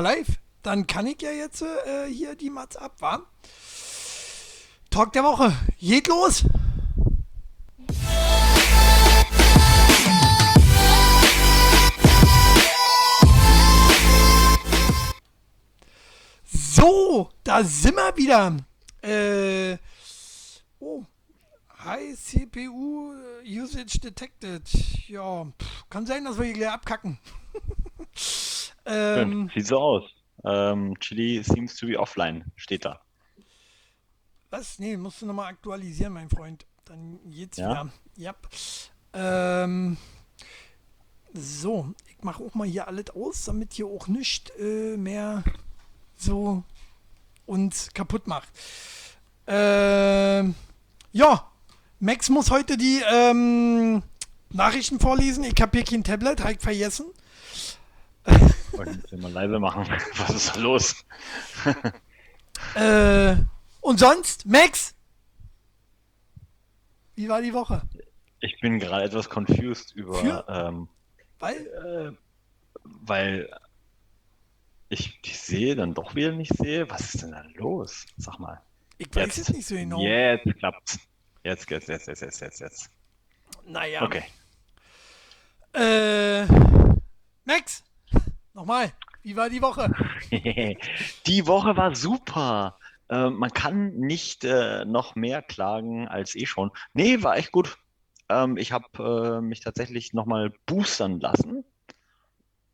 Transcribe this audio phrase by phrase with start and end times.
[0.00, 0.38] Live.
[0.62, 3.24] Dann kann ich ja jetzt äh, hier die Mats abwarten.
[4.90, 5.52] Talk der Woche.
[5.78, 6.44] Geht los.
[16.44, 18.56] So, da sind wir wieder.
[19.02, 19.78] Äh,
[20.78, 21.04] oh,
[21.84, 23.14] High CPU
[23.44, 24.62] Usage Detected.
[25.08, 27.18] Ja, pff, kann sein, dass wir hier gleich abkacken.
[28.86, 30.04] ähm, Sieht so aus.
[30.44, 33.00] Ähm, Chili seems to be offline, steht da.
[34.50, 34.78] was?
[34.78, 36.66] Nee, musst du nochmal aktualisieren, mein Freund.
[36.84, 37.70] Dann geht's Ja?
[37.70, 37.92] wieder.
[38.16, 38.34] Ja.
[39.64, 39.96] Ähm,
[41.32, 45.42] so, ich mache auch mal hier alles aus, damit hier auch nichts äh, mehr
[46.16, 46.62] so
[47.46, 48.48] uns kaputt macht.
[49.46, 50.54] Ähm,
[51.12, 51.50] ja,
[52.00, 54.02] Max muss heute die ähm,
[54.50, 55.44] Nachrichten vorlesen.
[55.44, 57.06] Ich habe hier kein Tablet, habe ich vergessen.
[58.74, 59.86] Ich muss mal leise machen.
[60.16, 61.04] Was ist da los?
[62.76, 63.36] Äh,
[63.80, 64.94] und sonst, Max?
[67.16, 67.82] Wie war die Woche?
[68.40, 70.88] Ich bin gerade etwas confused über, ähm,
[71.40, 72.12] Weil, äh,
[72.84, 73.50] weil
[74.88, 76.88] ich die sehe, dann doch wieder nicht sehe.
[76.90, 78.06] Was ist denn da los?
[78.16, 78.60] Sag mal.
[78.98, 80.00] ich weiß es nicht so genau.
[80.00, 80.98] Jetzt klappt's.
[81.42, 82.90] Jetzt, jetzt, jetzt, jetzt, jetzt, jetzt, jetzt.
[83.66, 84.02] Naja.
[84.02, 84.24] Okay.
[85.74, 86.46] Äh,
[87.44, 87.82] Max,
[88.54, 89.90] nochmal, wie war die Woche?
[91.26, 92.78] Die Woche war super.
[93.08, 96.70] Äh, man kann nicht äh, noch mehr klagen als eh schon.
[96.94, 97.76] Nee, war echt gut.
[98.28, 101.64] Ähm, ich habe äh, mich tatsächlich nochmal boostern lassen.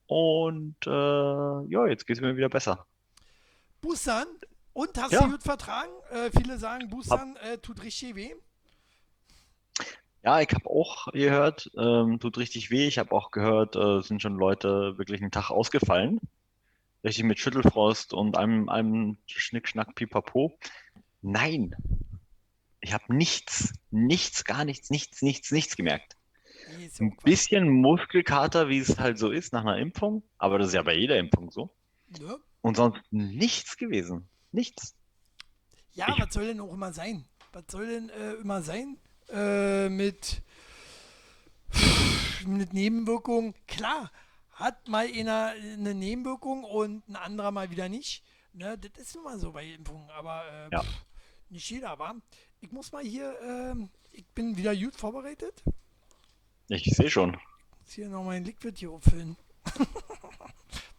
[0.07, 2.87] Und äh, ja, jetzt geht es mir wieder besser.
[3.81, 4.27] Boostern?
[4.73, 5.25] Und hast Ja.
[5.25, 5.91] du gut vertragen?
[6.11, 8.35] Äh, viele sagen, Boostern äh, tut richtig weh.
[10.23, 12.87] Ja, ich habe auch gehört, ähm, tut richtig weh.
[12.87, 16.21] Ich habe auch gehört, äh, sind schon Leute wirklich einen Tag ausgefallen.
[17.03, 20.59] Richtig mit Schüttelfrost und einem, einem Schnick-Schnack, Pipapo.
[21.23, 21.75] Nein,
[22.81, 26.17] ich habe nichts, nichts, gar nichts, nichts, nichts, nichts gemerkt.
[26.79, 30.75] Ja Ein bisschen Muskelkater, wie es halt so ist nach einer Impfung, aber das ist
[30.75, 31.71] ja bei jeder Impfung so.
[32.21, 32.37] Ne?
[32.61, 34.29] Und sonst nichts gewesen.
[34.53, 34.95] Nichts.
[35.95, 37.25] Ja, Ich- was soll denn auch immer sein?
[37.53, 38.99] Was soll denn äh, immer sein
[39.33, 40.43] äh, mit,
[42.47, 43.55] mit Nebenwirkungen?
[43.67, 44.11] Klar,
[44.53, 48.23] hat mal einer eine Nebenwirkung und ein anderer mal wieder nicht.
[48.53, 50.83] Ne, das ist nun mal so bei Impfungen, aber äh, Ja.
[50.83, 51.05] pff,
[51.51, 52.17] nicht jeder, war.
[52.61, 55.63] Ich muss mal hier, ähm, ich bin wieder gut vorbereitet.
[56.69, 57.37] Ich sehe schon.
[57.81, 59.37] Jetzt hier noch mein Liquid hier auffüllen.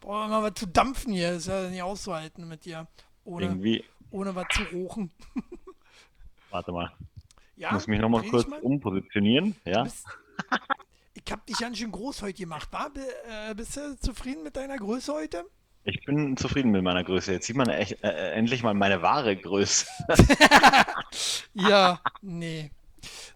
[0.00, 2.88] Brauchen wir mal was zu dampfen hier, ist ja nicht auszuhalten mit dir.
[3.24, 5.12] Ohne, Irgendwie, ohne was zu rochen.
[6.50, 6.92] warte mal.
[7.62, 8.58] Ja, Ich muss mich nochmal kurz mal.
[8.58, 9.54] umpositionieren.
[9.64, 9.84] Ja.
[9.84, 10.04] Bist,
[11.14, 12.90] ich hab dich ganz schön groß heute gemacht, war?
[13.48, 15.44] Äh, bist du zufrieden mit deiner Größe heute?
[15.84, 17.30] Ich bin zufrieden mit meiner Größe.
[17.32, 19.86] Jetzt sieht man echt, äh, endlich mal meine wahre Größe.
[21.54, 22.70] Ja, nee.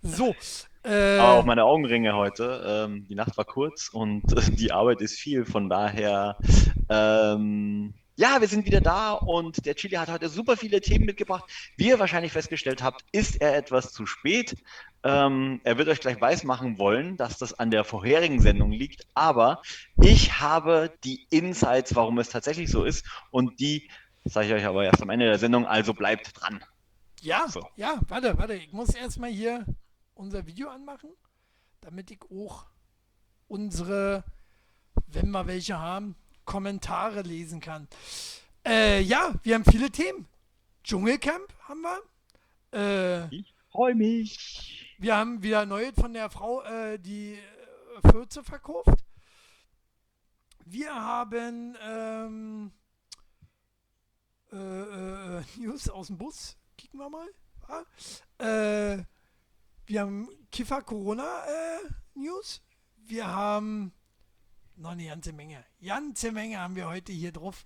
[0.03, 0.35] So,
[0.83, 2.87] äh, Aber auch meine Augenringe heute.
[2.89, 5.45] Ähm, die Nacht war kurz und äh, die Arbeit ist viel.
[5.45, 6.37] Von daher,
[6.89, 11.45] ähm, ja, wir sind wieder da und der Chili hat heute super viele Themen mitgebracht.
[11.77, 14.57] Wie ihr wahrscheinlich festgestellt habt, ist er etwas zu spät.
[15.05, 19.07] Ähm, er wird euch gleich weismachen wollen, dass das an der vorherigen Sendung liegt.
[19.15, 19.61] Aber
[20.01, 23.05] ich habe die Insights, warum es tatsächlich so ist.
[23.31, 23.89] Und die
[24.25, 25.67] sage ich euch aber erst am Ende der Sendung.
[25.67, 26.65] Also bleibt dran.
[27.21, 27.69] ja, so.
[27.77, 28.55] ja, warte, warte.
[28.55, 29.67] Ich muss erstmal hier
[30.15, 31.11] unser Video anmachen,
[31.83, 32.65] damit ich auch
[33.47, 34.25] unsere,
[35.07, 37.89] wenn wir welche haben, Kommentare lesen kann.
[38.65, 40.27] Äh, ja, wir haben viele Themen.
[40.83, 42.01] Dschungelcamp haben wir.
[42.73, 44.95] Äh, Ich freue mich.
[44.99, 49.05] Wir haben wieder Neues von der Frau, äh, die äh, Fürze verkauft.
[50.65, 52.73] Wir haben ähm,
[54.53, 56.57] äh, äh, News aus dem Bus.
[56.79, 57.29] Kicken wir mal.
[57.69, 59.05] Ja.
[59.87, 61.43] Wir haben Kiffer Corona
[62.15, 62.61] News.
[62.97, 63.93] Wir haben
[64.77, 65.65] noch eine ganze Menge.
[65.85, 67.65] Ganze Menge haben wir heute hier drauf.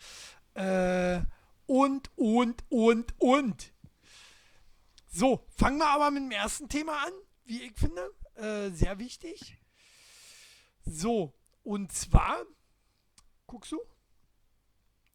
[0.55, 1.21] Äh,
[1.67, 3.73] und, und, und, und.
[5.07, 7.13] So, fangen wir aber mit dem ersten Thema an,
[7.45, 8.11] wie ich finde.
[8.35, 9.57] Äh, sehr wichtig.
[10.85, 12.45] So, und zwar,
[13.47, 13.81] guckst du?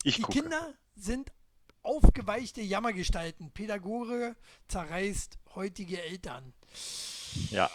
[0.04, 0.42] Ich Die gucke.
[0.42, 1.32] Kinder sind
[1.82, 3.52] aufgeweichte Jammergestalten.
[3.52, 4.36] Pädagoge
[4.68, 6.54] zerreißt heutige Eltern.
[7.50, 7.70] Ja.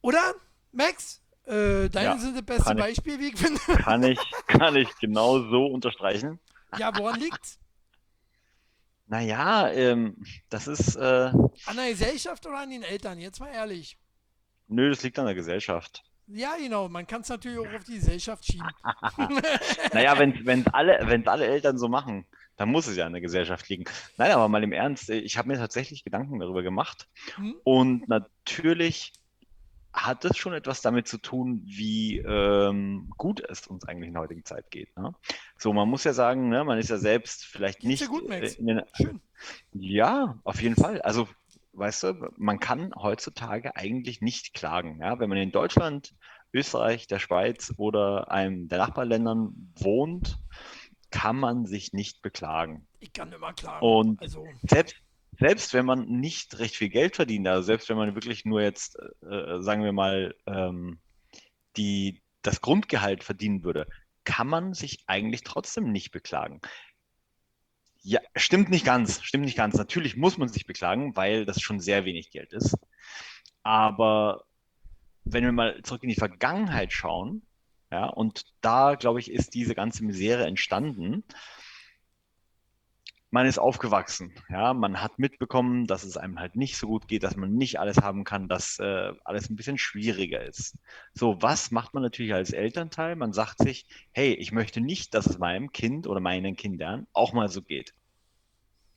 [0.00, 0.34] Oder,
[0.72, 1.21] Max?
[1.44, 2.84] Äh, deine Ja, sind das beste kann ich.
[2.84, 3.60] Beispiel, wie ich finde.
[3.82, 6.38] Kann ich, kann ich genau so unterstreichen.
[6.78, 7.58] ja, woran liegt's?
[9.06, 10.16] Naja, ähm,
[10.48, 11.00] das ist, äh,
[11.66, 13.18] An der Gesellschaft oder an den Eltern?
[13.18, 13.98] Jetzt mal ehrlich.
[14.68, 16.02] nö, das liegt an der Gesellschaft.
[16.28, 16.88] Ja, genau.
[16.88, 18.68] Man kann es natürlich auch auf die Gesellschaft schieben.
[19.92, 23.20] Naja, wenn wenn alle, wenn's alle Eltern so machen, dann muss es ja an der
[23.20, 23.84] Gesellschaft liegen.
[24.16, 27.08] Nein, aber mal im Ernst, äh, ich habe mir tatsächlich Gedanken darüber gemacht.
[27.34, 27.56] Hm?
[27.64, 29.12] Und natürlich
[29.92, 34.22] hat es schon etwas damit zu tun, wie ähm, gut es uns eigentlich in der
[34.22, 34.96] heutigen Zeit geht.
[34.96, 35.14] Ne?
[35.58, 38.56] So, man muss ja sagen, ne, man ist ja selbst vielleicht Geht's nicht gut, Max?
[38.56, 39.20] den, Schön.
[39.72, 41.02] ja, auf jeden Fall.
[41.02, 41.28] Also,
[41.74, 44.98] weißt du, man kann heutzutage eigentlich nicht klagen.
[45.00, 45.18] Ja?
[45.18, 46.14] Wenn man in Deutschland,
[46.54, 50.38] Österreich, der Schweiz oder einem der Nachbarländern wohnt,
[51.10, 52.86] kann man sich nicht beklagen.
[53.00, 53.84] Ich kann immer klagen.
[53.86, 54.96] Und Also, selbst,
[55.42, 58.96] selbst wenn man nicht recht viel Geld verdient, also selbst wenn man wirklich nur jetzt,
[59.22, 60.98] äh, sagen wir mal, ähm,
[61.76, 63.86] die, das Grundgehalt verdienen würde,
[64.24, 66.60] kann man sich eigentlich trotzdem nicht beklagen.
[68.02, 69.76] Ja, stimmt nicht ganz, stimmt nicht ganz.
[69.76, 72.76] Natürlich muss man sich beklagen, weil das schon sehr wenig Geld ist.
[73.62, 74.44] Aber
[75.24, 77.42] wenn wir mal zurück in die Vergangenheit schauen,
[77.92, 81.24] ja, und da, glaube ich, ist diese ganze Misere entstanden.
[83.32, 87.22] Man ist aufgewachsen, ja, man hat mitbekommen, dass es einem halt nicht so gut geht,
[87.24, 90.76] dass man nicht alles haben kann, dass äh, alles ein bisschen schwieriger ist.
[91.14, 93.16] So, was macht man natürlich als Elternteil?
[93.16, 97.32] Man sagt sich, hey, ich möchte nicht, dass es meinem Kind oder meinen Kindern auch
[97.32, 97.94] mal so geht.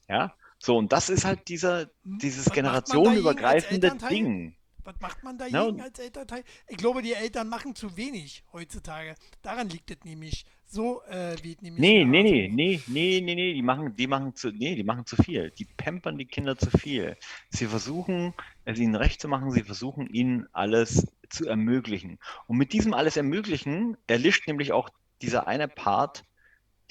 [0.09, 2.19] Ja, so, und das ist halt dieser, hm?
[2.19, 3.97] dieses Was generationenübergreifende?
[4.09, 4.57] Ding.
[4.83, 5.51] Was macht man Ne?
[5.51, 6.43] dagegen Und als Elternteil?
[6.67, 9.15] Ich glaube, die Eltern machen zu wenig heutzutage.
[9.41, 10.45] Daran liegt es nämlich.
[10.67, 14.35] So äh, wie nämlich Nee, nee, nee, nee, nee, nee, nee, die machen, die machen
[14.35, 15.51] zu, nee, die machen zu viel.
[15.51, 17.17] Die pampern die Kinder zu viel.
[17.49, 18.33] Sie versuchen,
[18.65, 22.19] es ihnen recht zu machen, sie versuchen ihnen alles zu ermöglichen.
[22.47, 24.89] Und mit diesem alles ermöglichen erlischt nämlich auch
[25.21, 26.23] dieser eine Part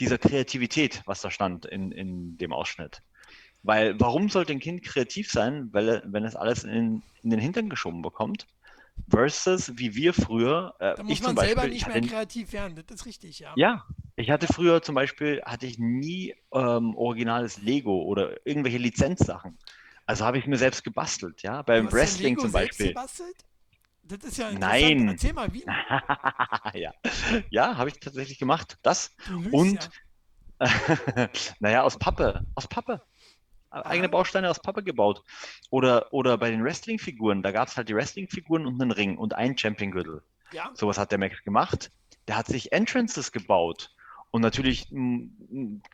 [0.00, 3.02] dieser Kreativität, was da stand in, in dem Ausschnitt.
[3.62, 7.70] Weil warum sollte ein Kind kreativ sein, weil, wenn es alles in, in den Hintern
[7.70, 8.46] geschoben bekommt?
[9.08, 12.52] Versus wie wir früher, äh, Da muss man selber Beispiel, ich nicht mehr hatte kreativ
[12.52, 12.82] werden.
[12.86, 13.52] Das ist richtig, ja.
[13.56, 13.84] ja,
[14.16, 19.58] ich hatte früher zum Beispiel, hatte ich nie ähm, originales Lego oder irgendwelche Lizenzsachen.
[20.06, 21.62] Also habe ich mir selbst gebastelt, ja.
[21.62, 22.88] Beim Wrestling Lego zum selbst Beispiel.
[22.88, 23.36] gebastelt?
[24.04, 24.52] Das ist ja.
[24.52, 25.08] Nein.
[25.08, 25.64] Erzähl mal, wie?
[26.74, 26.92] Ja,
[27.50, 28.78] ja, habe ich tatsächlich gemacht.
[28.82, 29.90] Das lügst und,
[30.60, 31.28] ja.
[31.60, 33.00] naja, aus Pappe, aus Pappe.
[33.82, 34.08] Eigene.
[34.08, 35.22] Bausteine aus Pappe gebaut.
[35.70, 39.34] Oder, oder bei den Wrestling-Figuren, da gab es halt die Wrestling-Figuren und einen Ring und
[39.34, 40.22] einen Champion-Gürtel.
[40.52, 41.90] Ja, Sowas hat der Max gemacht.
[42.28, 43.90] Der hat sich Entrances gebaut.
[44.34, 44.88] Und natürlich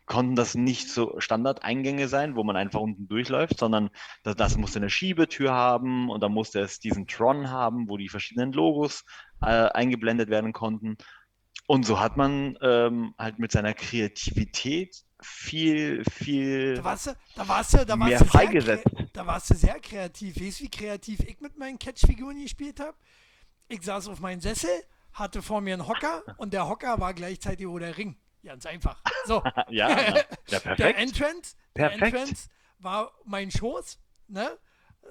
[0.07, 3.91] konnten das nicht so Standardeingänge sein, wo man einfach unten durchläuft, sondern
[4.23, 8.09] das, das musste eine Schiebetür haben und dann musste es diesen Tron haben, wo die
[8.09, 9.05] verschiedenen Logos
[9.43, 10.97] äh, eingeblendet werden konnten.
[11.67, 17.47] Und so hat man ähm, halt mit seiner Kreativität viel, viel da warst du, da
[17.47, 18.87] warst du, da warst mehr du sehr, freigesetzt.
[18.87, 20.35] kre- da warst du sehr kreativ.
[20.39, 22.95] Weißt du, wie kreativ ich mit meinen Catch-Figuren gespielt habe?
[23.67, 24.69] Ich saß auf meinem Sessel,
[25.13, 28.17] hatte vor mir einen Hocker und der Hocker war gleichzeitig auch der Ring.
[28.43, 29.01] Ganz einfach.
[29.25, 30.99] So, Ja, ja, der perfekt.
[30.99, 32.13] Entrance, der Perfekt.
[32.17, 34.57] Entrance war mein Schoß, ne?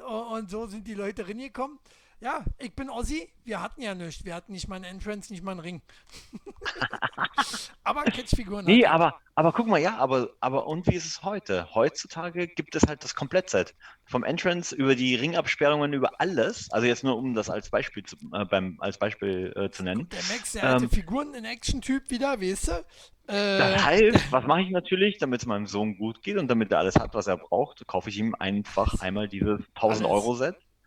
[0.09, 1.79] Und so sind die Leute reingekommen.
[2.23, 3.33] Ja, ich bin Ossi.
[3.45, 4.25] Wir hatten ja nichts.
[4.27, 5.83] Wir hatten nicht mal einen Entrance, nicht mal einen Ring.
[7.83, 8.89] aber Catchfiguren Nee, hatte ich.
[8.91, 11.75] aber, aber guck mal, ja, aber, aber und wie ist es heute?
[11.75, 13.75] Heutzutage gibt es halt das Komplettset.
[14.05, 16.71] Vom Entrance über die Ringabsperrungen, über alles.
[16.71, 20.09] Also jetzt nur um das als Beispiel zu, äh, beim, als Beispiel äh, zu nennen.
[20.11, 22.73] Der Max, der alte Ähm, Figuren in Action-Typ wieder, weißt du?
[23.33, 26.71] Äh, Das heißt, was mache ich natürlich, damit es meinem Sohn gut geht und damit
[26.71, 30.05] er alles hat, was er braucht, kaufe ich ihm einfach einmal dieses 1000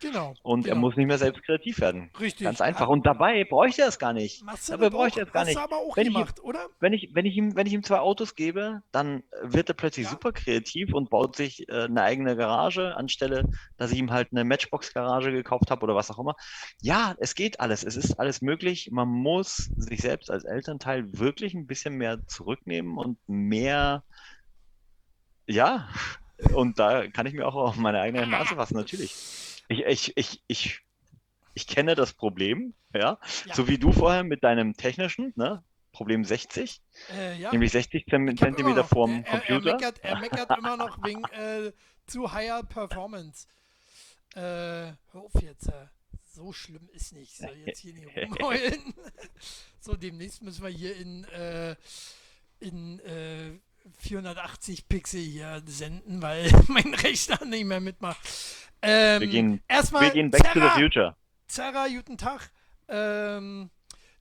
[0.04, 0.34] Genau.
[0.42, 0.86] und er genau.
[0.86, 2.10] muss nicht mehr selbst kreativ werden.
[2.20, 2.44] Richtig.
[2.44, 2.88] Ganz einfach.
[2.88, 4.44] Und dabei bräuchte er es gar nicht.
[4.44, 5.56] machst du Dabei das bräuchte er es gar nicht.
[5.56, 6.66] aber auch Wenn ich ihm- gemacht, oder?
[6.80, 10.04] Wenn ich, wenn ich ihm, wenn ich ihm zwei Autos gebe, dann wird er plötzlich
[10.04, 10.10] Ja.
[10.10, 14.44] super kreativ und baut sich äh, eine eigene Garage, anstelle, dass ich ihm halt eine
[14.44, 16.36] Matchbox-Garage gekauft habe oder was auch immer.
[16.82, 17.82] Ja, es geht alles.
[17.84, 18.90] Es ist alles möglich.
[18.92, 24.02] Man muss sich selbst als Elternteil wirklich ein bisschen mehr zurücknehmen und mehr,
[25.46, 25.88] ja,
[26.54, 29.14] und da kann ich mir auch auf meine eigene Nase fassen, natürlich.
[29.68, 30.80] Ich, ich, ich, ich,
[31.54, 33.54] ich kenne das Problem, ja, Ja.
[33.54, 35.62] so wie du vorher mit deinem technischen, ne?
[35.92, 36.80] Problem 60.
[37.12, 37.52] Äh, ja.
[37.52, 39.70] Nämlich 60 Zem- Ich hab immer Zentimeter noch- vorm er, er, Computer.
[39.70, 41.72] Er meckert, er meckert immer noch wegen äh,
[42.06, 43.46] zu higher Performance.
[44.34, 45.70] Äh, hör auf jetzt.
[46.34, 47.36] So schlimm ist nicht.
[47.36, 48.92] So, jetzt hier nicht rumheulen.
[49.80, 51.76] so, demnächst müssen wir hier in, äh,
[52.58, 53.52] in äh,
[53.98, 58.18] 480 Pixel hier senden, weil mein Rechner nicht mehr mitmacht.
[58.82, 61.16] Ähm, Wir gehen- erstmal Wir gehen back to the future.
[61.46, 62.50] Zerra, guten Tag.
[62.88, 63.70] Ähm,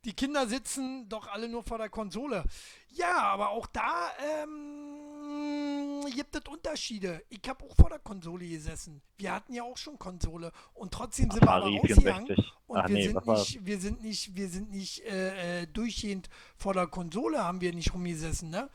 [0.05, 2.43] die Kinder sitzen doch alle nur vor der Konsole.
[2.89, 4.09] Ja, aber auch da
[4.43, 7.23] ähm, gibt es Unterschiede.
[7.29, 9.01] Ich habe auch vor der Konsole gesessen.
[9.17, 12.53] Wir hatten ja auch schon Konsole und trotzdem sind Atari wir aber rausgegangen 64.
[12.67, 13.39] und Ach wir, nee, sind war das?
[13.49, 17.73] nicht, wir sind nicht, wir sind nicht äh, äh, durchgehend vor der Konsole haben wir
[17.73, 18.69] nicht rumgesessen, ne?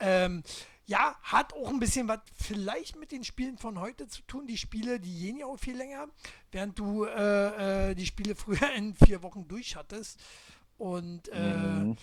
[0.00, 0.42] Ähm,
[0.86, 4.46] ja, hat auch ein bisschen was vielleicht mit den Spielen von heute zu tun.
[4.46, 6.08] Die Spiele, die gehen ja auch viel länger,
[6.50, 10.18] während du äh, äh, die Spiele früher in vier Wochen durch hattest.
[10.78, 11.96] Und äh, Mhm.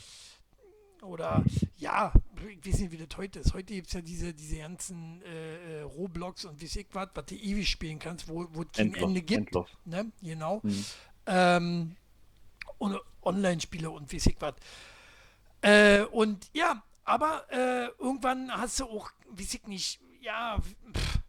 [1.02, 1.44] oder
[1.78, 2.14] ja,
[2.48, 3.54] ich weiß nicht, wie das heute ist.
[3.54, 7.26] Heute gibt es ja diese, diese ganzen äh, äh, Roblox und wie ich was, was
[7.26, 9.56] du ewig spielen kannst, wo, wo es kein Endlos, Ende gibt.
[9.86, 10.12] Ne?
[10.22, 10.60] Genau.
[10.64, 10.86] Mhm.
[11.28, 11.96] Ähm,
[12.78, 14.56] und Online-Spiele und wie ich was.
[15.62, 20.58] Äh, und ja, aber äh, irgendwann hast du auch, weiß ich nicht, ja,
[20.94, 21.20] pff,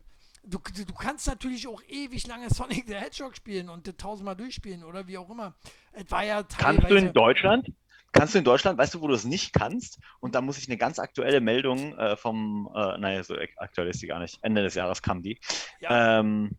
[0.43, 4.83] du, du kannst natürlich auch ewig lange Sonic the Hedgehog spielen und das tausendmal durchspielen
[4.85, 5.55] oder wie auch immer.
[5.93, 7.73] Es war ja Kannst du in Deutschland?
[8.13, 9.99] Kannst du in Deutschland, weißt du, wo du es nicht kannst?
[10.21, 13.89] Und da muss ich eine ganz aktuelle Meldung äh, vom, äh, naja, so ak- aktuell
[13.89, 14.39] ist die gar nicht.
[14.41, 15.39] Ende des Jahres kam die.
[15.81, 16.21] Ja.
[16.21, 16.53] Ähm,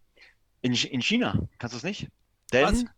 [0.62, 2.10] in, in China kannst du es nicht.
[2.52, 2.80] Was?
[2.80, 2.90] Denn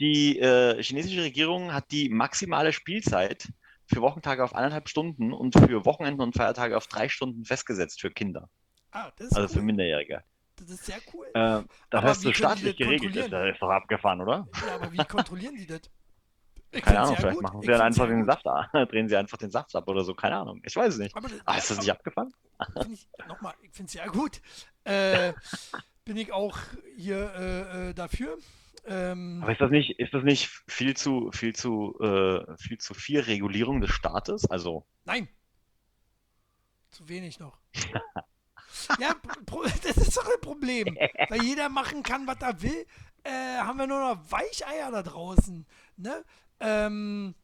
[0.00, 3.48] die äh, chinesische Regierung hat die maximale Spielzeit
[3.88, 8.10] für Wochentage auf eineinhalb Stunden und für Wochenenden und Feiertage auf drei Stunden festgesetzt für
[8.10, 8.48] Kinder,
[8.92, 9.64] Ah, das ist, also für cool.
[9.66, 10.22] Minderjährige.
[10.56, 11.26] das ist sehr cool.
[11.26, 14.46] Äh, das Aber können die staatlich geregelt das ist doch abgefahren, oder?
[14.66, 15.80] Ja, aber wie kontrollieren die das?
[16.70, 17.42] Ich Keine Ahnung, vielleicht gut.
[17.44, 18.26] machen Ich sie dann find's einfach den.
[18.26, 20.60] Saft ab, drehen sie einfach den Saft ab oder so, keine Ahnung.
[20.66, 21.16] Ich weiß es nicht.
[21.16, 21.88] Aber das, Ah, ist das nicht
[22.92, 24.42] ich, nochmal, ich finde es sehr gut.
[24.84, 25.32] Äh,
[26.04, 26.58] bin ich auch
[26.94, 28.36] hier äh, äh, dafür.
[28.86, 32.94] Ähm, Aber ist das nicht, ist das nicht viel zu, viel zu, äh, viel zu
[32.94, 34.48] viel Regulierung des Staates?
[34.50, 35.28] Also, nein.
[36.90, 37.58] Zu wenig noch.
[38.98, 39.14] ja,
[39.82, 40.96] das ist doch ein Problem.
[41.28, 42.86] Weil jeder machen kann, was er will,
[43.24, 45.66] äh, haben wir nur noch Weicheier da draußen.
[45.96, 46.24] Ne?
[46.60, 47.34] Ähm,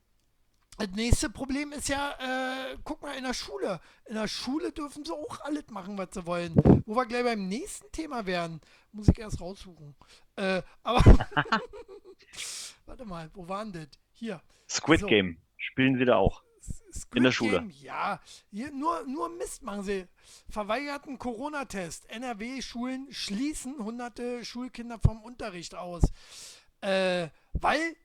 [0.76, 3.80] das nächste Problem ist ja, äh, guck mal in der Schule.
[4.06, 6.54] In der Schule dürfen sie auch alles machen, was sie wollen.
[6.84, 8.60] Wo wir gleich beim nächsten Thema wären,
[8.90, 9.94] muss ich erst raussuchen.
[10.36, 11.04] Äh, aber
[12.86, 13.88] warte mal, wo waren das?
[14.12, 14.40] Hier.
[14.68, 15.06] Squid So.
[15.06, 16.42] Game, spielen sie da auch?
[16.92, 17.58] Squid In der Schule.
[17.58, 18.20] Game, ja.
[18.50, 20.06] Hier nur, nur Mist machen sie.
[20.48, 22.08] Verweigerten Corona-Test.
[22.10, 26.02] NRW-Schulen schließen hunderte Schulkinder vom Unterricht aus.
[26.80, 27.96] Äh, weil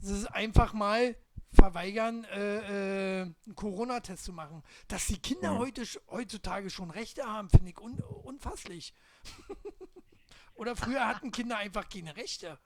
[0.00, 1.16] sie es einfach mal
[1.52, 4.62] verweigern, äh, äh, einen Corona-Test zu machen.
[4.88, 5.58] Dass die Kinder Mhm.
[5.58, 8.92] heute, heutzutage schon Rechte haben, finde ich un unfasslich.
[10.58, 12.58] Oder früher hatten Kinder einfach keine Rechte.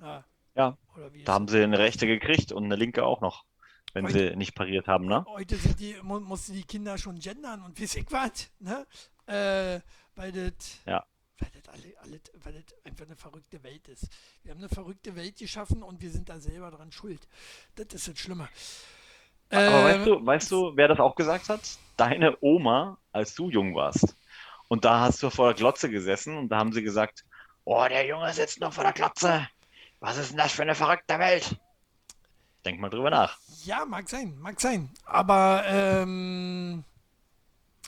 [0.00, 0.24] Ja.
[0.56, 0.76] Ja,
[1.12, 3.44] wie da haben sie eine rechte gekriegt und eine linke auch noch,
[3.92, 5.24] wenn Heute- sie nicht pariert haben, ne?
[5.28, 8.86] Heute sind die, mu mussten die Kinder schon gendern und weiß ich was, ne?
[9.26, 9.80] Äh,
[10.14, 11.04] weil das, Ja.
[11.38, 14.08] weil das alle, alle, weil das einfach eine verrückte Welt ist.
[14.42, 17.28] Wir haben eine verrückte Welt geschaffen und wir sind da selber dran schuld.
[17.74, 18.48] Das ist das Schlimme.
[19.50, 21.60] Aber Äh, weißt du, weißt du, wer das auch gesagt hat?
[21.98, 24.16] Deine Oma, als du jung warst.
[24.68, 27.24] Und da hast du vor der Glotze gesessen und da haben sie gesagt,
[27.66, 29.46] oh, der Junge sitzt noch vor der Glotze.
[30.00, 31.58] Was ist denn das für eine verrückte Welt?
[32.64, 33.38] Denk mal drüber nach.
[33.64, 34.90] Ja, mag sein, mag sein.
[35.04, 36.84] Aber ähm,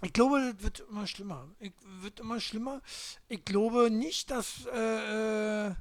[0.02, 1.48] ich glaube, das wird immer schlimmer.
[1.58, 2.80] Ich, wird immer schlimmer.
[3.28, 5.74] Ich glaube nicht, dass äh, äh,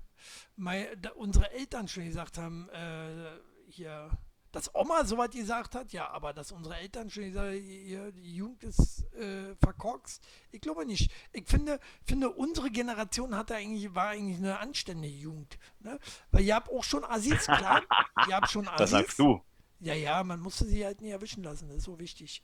[0.56, 3.40] mei- da unsere Eltern schon gesagt haben, äh,
[3.70, 4.10] hier,
[4.58, 8.64] dass Oma sowas gesagt hat, ja, aber dass unsere Eltern schon gesagt haben, die Jugend
[8.64, 10.24] ist äh, verkorkst.
[10.52, 11.12] Ich glaube nicht.
[11.32, 15.60] Ich finde, finde unsere Generation hatte eigentlich, war eigentlich eine anständige Jugend.
[15.82, 16.00] Ne?
[16.32, 17.84] Weil ihr habt auch schon Assis, klar.
[18.28, 18.78] ihr habt schon Assis.
[18.80, 19.42] Das sagst du.
[19.80, 22.42] Ja, ja, man musste sie halt nie erwischen lassen, das ist so wichtig.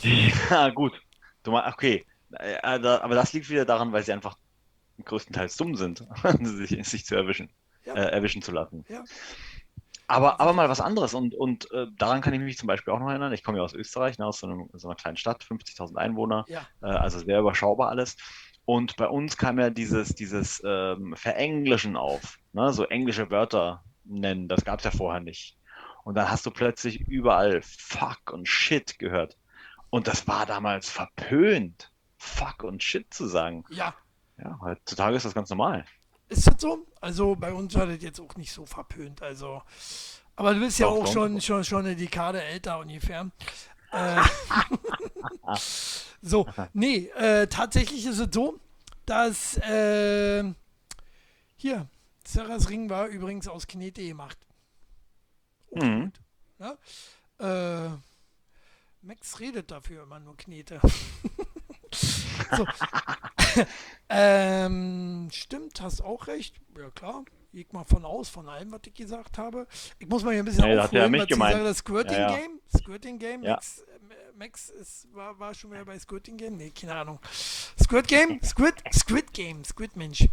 [0.50, 0.92] Ja, gut.
[1.42, 2.06] Du meinst, okay.
[2.32, 4.38] Äh, da- Aber das liegt wieder daran, weil sie einfach
[5.04, 6.06] größtenteils dumm sind,
[6.40, 7.50] sich, sich zu erwischen,
[7.84, 7.94] Ja.
[7.94, 8.84] äh, erwischen zu lassen.
[8.88, 9.04] Ja.
[10.08, 13.00] Aber, aber mal was anderes und, und äh, daran kann ich mich zum Beispiel auch
[13.00, 13.32] noch erinnern.
[13.32, 16.44] Ich komme ja aus Österreich, ne, aus so, einem, so einer kleinen Stadt, 50.000 Einwohner,
[16.48, 18.16] Ja, äh, also sehr überschaubar alles.
[18.64, 24.48] Und bei uns kam ja dieses, dieses ähm, Verenglischen auf, ne, so englische Wörter nennen,
[24.48, 25.58] das gab es ja vorher nicht.
[26.04, 29.36] Und dann hast du plötzlich überall Fuck und Shit gehört.
[29.90, 33.64] Und das war damals verpönt, Fuck und Shit zu sagen.
[33.70, 33.94] ja.
[34.38, 35.86] Ja, heutzutage ist das ganz normal.
[36.28, 36.86] Ist das so?
[37.00, 39.22] Also bei uns war das jetzt auch nicht so verpönt.
[39.22, 39.62] Also,
[40.34, 41.12] aber du bist ja auch doch.
[41.12, 43.30] schon, schon, schon eine Dekade älter ungefähr.
[43.92, 44.20] Äh,
[46.20, 48.58] so, nee, äh, tatsächlich ist es so,
[49.06, 50.42] dass äh,
[51.56, 51.88] hier,
[52.26, 54.36] Sarahs Ring war übrigens aus Knete gemacht.
[55.76, 56.12] Auch Mhm.
[56.12, 56.20] gut,
[56.58, 56.78] ne?
[57.38, 60.80] äh, Max redet dafür immer nur Knete.
[62.56, 62.66] so.
[64.08, 66.54] Ähm, stimmt, hast auch recht.
[66.78, 67.24] Ja klar.
[67.52, 69.66] Ich mal von aus, von allem, was ich gesagt habe.
[69.98, 71.52] Ich muss mal hier ein bisschen Nee, das hat er aufholen, mich was gemeint.
[71.54, 72.36] Sagen, das Squirting Ja, ja.
[72.36, 72.60] Game.
[72.76, 73.42] Squirting Game.
[73.42, 73.52] Ja.
[73.52, 73.84] Max, äh,
[74.36, 76.56] Max ist, war, war schon wieder bei Squirting Game.
[76.58, 77.18] Nee, keine Ahnung.
[77.82, 78.40] Squid Game?
[78.44, 79.64] Squid, Squid Game.
[79.64, 80.28] Squid Mensch.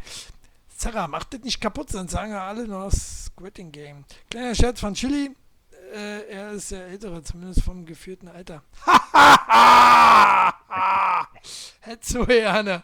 [0.75, 4.03] Sarah, macht das nicht kaputt, sonst sagen ja alle nur Squirting Game.
[4.30, 5.32] Kleiner Scherz von Chili.
[5.94, 8.63] Äh, er ist der Ältere, zumindest vom geführten Alter.
[11.82, 12.84] Hättest du gerne.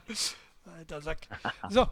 [0.77, 1.19] Alter Sack.
[1.69, 1.87] So,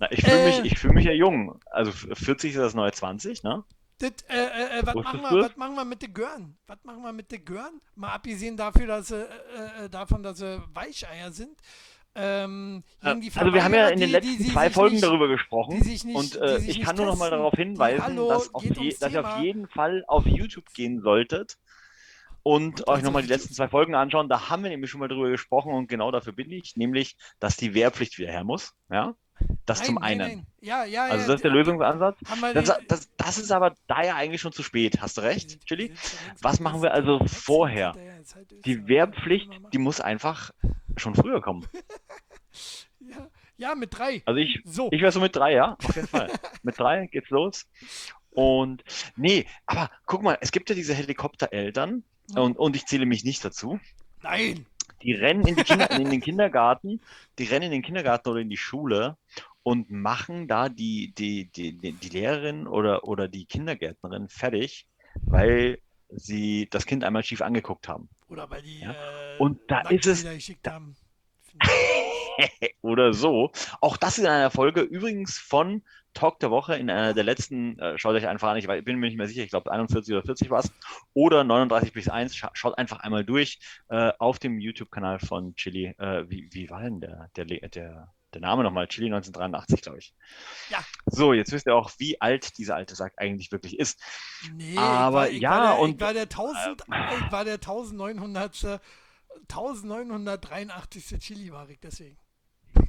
[0.00, 0.60] Na, ich fühle Äh.
[0.62, 1.60] mich, ich fühl mich ja jung.
[1.70, 3.64] Also 40 ist das neue 20, ne?
[4.00, 6.56] das, äh, äh, äh, was, machen wir, was machen wir mit den Gören?
[6.68, 7.80] Was machen wir mit den Gören?
[7.96, 11.58] Mal abgesehen dafür, dass sie, äh, äh, davon, dass sie Weicheier sind.
[12.14, 15.04] Ähm, die Also wir haben ja in den die- letzten die- die zwei Folgen nicht-
[15.04, 15.76] darüber gesprochen.
[15.76, 18.28] die sich nicht- und die äh, ich kann nur noch mal darauf Die- hinweisen, hallo,
[18.28, 21.58] dass, auf je, dass ihr auf jeden Fall auf YouTube gehen solltet
[22.48, 24.30] und euch also nochmal die letzten zwei Folgen anschauen.
[24.30, 27.58] Da haben wir nämlich schon mal drüber gesprochen und genau dafür bin ich, nämlich, dass
[27.58, 28.74] die Wehrpflicht wieder her muss.
[28.90, 29.14] Ja,
[29.66, 30.18] das Nein, zum einen.
[30.18, 30.46] nein.
[30.62, 32.16] Ja, ja, Also ja, das ist der Lösungsansatz.
[32.54, 35.02] Das, das, das ist aber da ja eigentlich schon zu spät.
[35.02, 35.92] Hast du recht, Chili?
[36.40, 37.94] Was machen wir also vorher?
[37.94, 38.40] Ja.
[38.64, 40.50] Die Wehrpflicht, die muss einfach
[40.96, 41.66] schon früher kommen.
[43.00, 44.22] Ja, ja, mit drei.
[44.26, 44.88] Also ich, So.
[44.90, 46.28] ich wäre so mit drei, ja, auf jeden Fall.
[46.62, 47.66] Mit drei geht's los.
[48.30, 48.84] Und
[49.16, 52.04] nee, aber guck mal, es gibt ja diese Helikoptereltern.
[52.34, 53.78] Und, und ich zähle mich nicht dazu.
[54.22, 54.66] Nein.
[55.02, 57.00] Die rennen in, die Kinder, in den Kindergarten,
[57.38, 59.16] die rennen in den Kindergarten oder in die Schule
[59.62, 64.86] und machen da die, die, die, die, Lehrerin oder, oder die Kindergärtnerin fertig,
[65.22, 65.78] weil
[66.10, 68.08] sie das Kind einmal schief angeguckt haben.
[68.28, 68.92] Oder weil die Ja.
[68.92, 70.96] äh, Und da ist es- geschickt haben.
[72.82, 73.50] oder so.
[73.80, 75.82] Auch das in einer Folge übrigens von
[76.18, 79.06] Talk der Woche in einer der letzten, äh, schaut euch einfach an, ich bin mir
[79.06, 80.72] nicht mehr sicher, ich glaube 41 oder 40 war es,
[81.14, 85.94] oder 39 bis 1, scha schaut einfach einmal durch äh, auf dem YouTube-Kanal von Chili.
[85.98, 88.88] Äh, wie, wie war denn der, der, der, der Name nochmal?
[88.88, 90.12] Chili 1983, glaube ich.
[90.70, 90.84] Ja.
[91.06, 94.00] So, jetzt wisst ihr auch, wie alt dieser alte Sack eigentlich wirklich ist.
[94.54, 96.82] Nee, Aber ich war, ich ja, war der, und- ich war der 1000,
[97.26, 98.80] ich war der 1900.
[99.50, 101.16] 1983.
[101.20, 102.18] Chili war ich deswegen.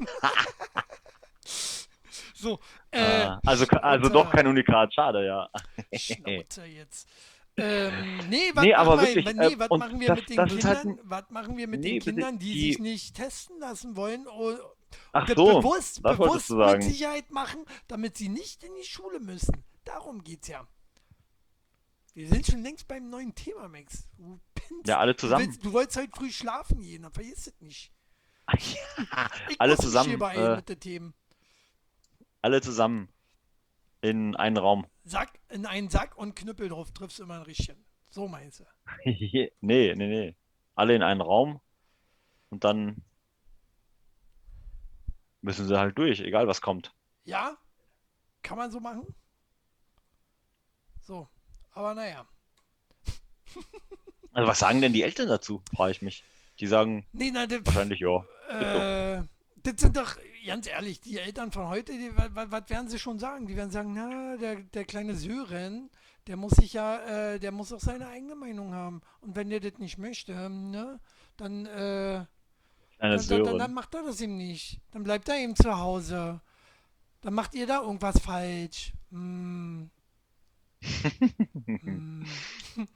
[2.34, 2.60] so,
[2.92, 5.50] äh, Äh, also also doch kein Unikat, schade, ja.
[5.94, 7.08] Schnauze jetzt.
[7.58, 10.20] Ähm, nee, was Nee, aber machen wir, wirklich, nee, äh, was und machen wir das-
[10.20, 10.68] mit den ist Kindern?
[10.76, 13.96] halt ein- was machen wir mit Nee, den Kindern, die, die- sich nicht testen lassen
[13.96, 14.60] wollen oder
[15.12, 16.82] Ach das so, bewusst, bewusst du mit.
[16.84, 19.64] Sicherheit machen, damit sie nicht in die Schule müssen.
[19.84, 20.66] Darum geht's ja.
[22.16, 24.10] Wir sind schon längst beim neuen Thema, Max.
[24.18, 24.88] Du pinnst.
[24.88, 25.46] Ja, alle Du, zusammen.
[25.46, 27.92] willst, du wolltest heute früh schlafen dann vergiss es nicht.
[28.54, 28.76] Ich
[29.60, 31.14] Alle zusammen, äh, mit den Themen.
[32.42, 33.10] Alle zusammen
[34.02, 34.86] in einen Raum.
[35.04, 37.84] Sack in einen Sack und Knüppel drauf, triffst immer ein Richtchen.
[38.10, 38.66] So meinst du.
[39.06, 40.36] nee, nee, nee.
[40.76, 41.60] Alle in einen Raum
[42.50, 43.04] und dann
[45.42, 46.94] müssen sie halt durch, egal was kommt.
[47.24, 47.58] Ja?
[48.42, 49.16] Kann man so machen?
[51.02, 51.28] So.
[51.72, 52.26] Aber naja.
[54.32, 56.24] Also was sagen denn die Eltern dazu, frage ich mich.
[56.60, 58.24] Die sagen Nee, na, das, wahrscheinlich ja.
[58.50, 59.24] äh,
[59.72, 61.94] das sind doch, ganz ehrlich, die Eltern von heute,
[62.34, 63.48] was, werden sie schon sagen?
[63.48, 65.90] Die werden sagen, na, der, der kleine Sören,
[66.28, 66.98] der muss sich ja,
[67.34, 69.02] äh, der muss auch seine eigene Meinung haben.
[69.22, 71.00] Und wenn der das nicht möchte, ne,
[71.38, 72.26] dann, äh,
[73.00, 74.82] dann, dann, dann, macht er das eben nicht.
[74.92, 76.42] Dann bleibt er eben zu Hause.
[77.22, 78.94] Dann macht ihr da irgendwas falsch.
[79.12, 79.90] Hm.
[81.66, 82.26] Hm.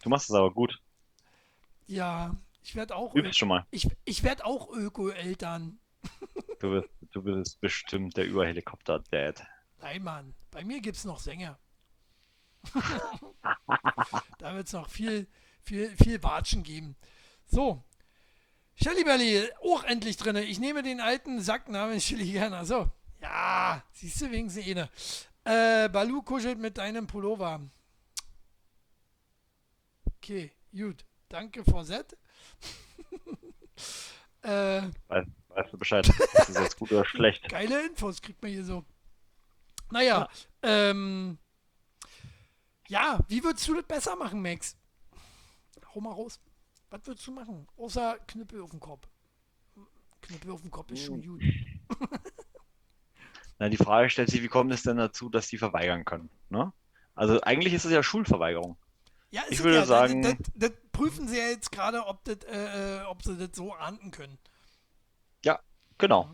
[0.01, 0.81] Du machst es aber gut.
[1.87, 3.65] Ja, ich werde auch, Übst schon mal.
[3.71, 5.79] ich, ich werde auch Öko-Eltern.
[6.63, 9.45] Du bist, du bist bestimmt der Überhelikopter-Dad.
[9.81, 11.59] Nein, Mann, bei mir gibt es noch Sänger.
[14.39, 15.27] da wird es noch viel,
[15.61, 16.95] viel, viel Watschen geben.
[17.47, 17.83] So,
[18.75, 20.37] Shelly Belly, auch endlich drin.
[20.37, 22.65] Ich nehme den alten Sack namens Shelly gerne.
[22.65, 22.89] So,
[23.21, 24.89] ja, siehst du wenigstens eine.
[25.43, 27.59] Äh, Balu kuschelt mit deinem Pullover.
[30.05, 31.03] Okay, gut.
[31.27, 32.17] Danke, Forsett.
[34.43, 36.07] äh, Weißt, weißt du Bescheid?
[36.07, 37.47] Ist das jetzt gut oder schlecht?
[37.49, 38.83] Geile Infos kriegt man hier so.
[39.91, 40.27] Naja,
[40.61, 41.37] ähm.
[42.89, 44.75] Ja, wie würdest du das besser machen, Max?
[45.95, 46.39] Hau mal raus.
[46.89, 47.67] Was würdest du machen?
[47.77, 49.07] Außer Knüppel auf dem Kopf.
[50.21, 51.41] Knüppel auf dem Kopf ist schon gut.
[53.59, 56.29] Na, die Frage stellt sich, wie kommt es denn dazu, dass die verweigern können?
[56.49, 56.73] Ne?
[57.15, 58.77] Also eigentlich ist es ja Schulverweigerung.
[59.31, 62.05] Ja, ist Ich es würde ja, sagen- Das, das, das prüfen sie ja jetzt gerade,
[62.05, 64.37] ob, das, äh, äh, ob sie das so ahnden können.
[65.97, 66.29] Genau.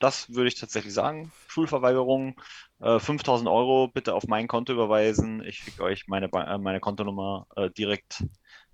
[0.00, 1.30] Das würde ich tatsächlich sagen.
[1.46, 2.40] Schulverweigerung,
[2.80, 5.44] äh, 5000 Euro bitte auf mein Konto überweisen.
[5.44, 8.24] Ich schicke euch meine, Ba- äh, meine Kontonummer äh, direkt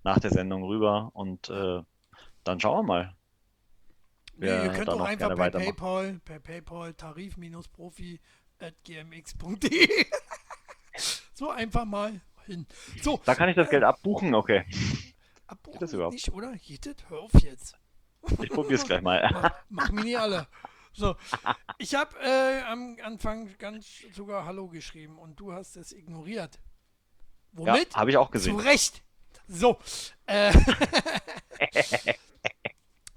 [0.04, 1.83] nach der Sendung rüber und äh,
[2.44, 3.14] dann schauen wir mal.
[4.38, 5.50] Nee, ihr könnt auch einfach per.
[5.50, 8.20] PayPal, per PayPal Tarif-Profi
[8.85, 10.07] gmx.de.
[11.35, 12.66] so einfach mal hin.
[13.02, 14.64] So, Da kann ich das Geld abbuchen, okay.
[15.46, 16.14] abbuchen das überhaupt?
[16.14, 16.57] nicht, oder?
[16.57, 16.96] Geht das?
[17.09, 17.76] Hör auf jetzt.
[18.42, 19.28] Ich probier's gleich mal.
[19.33, 20.46] Mach, mach mir nicht alle.
[20.92, 21.14] So,
[21.78, 26.59] ich habe äh, am Anfang ganz sogar Hallo geschrieben und du hast es ignoriert.
[27.52, 27.94] Ja, Womit?
[27.94, 28.61] habe ich auch Zu gesehen.
[28.61, 29.02] Recht.
[29.46, 29.78] So.
[30.26, 30.52] Äh,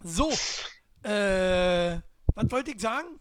[0.04, 0.30] so.
[1.04, 2.00] Äh,
[2.36, 3.20] was wollte ich sagen?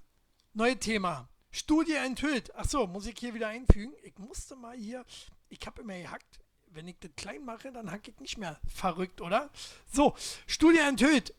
[0.52, 1.28] Neue Thema.
[1.50, 2.54] Studie enthüllt.
[2.54, 3.94] Ach so, muss ich hier wieder einfügen?
[4.02, 5.04] Ich musste mal hier.
[5.48, 6.40] Ich habe immer gehackt.
[6.72, 8.60] Wenn ich das klein mache, dann hack ich nicht mehr.
[8.68, 9.50] Verrückt, oder?
[9.90, 10.14] So,
[10.46, 11.34] Studie enthüllt.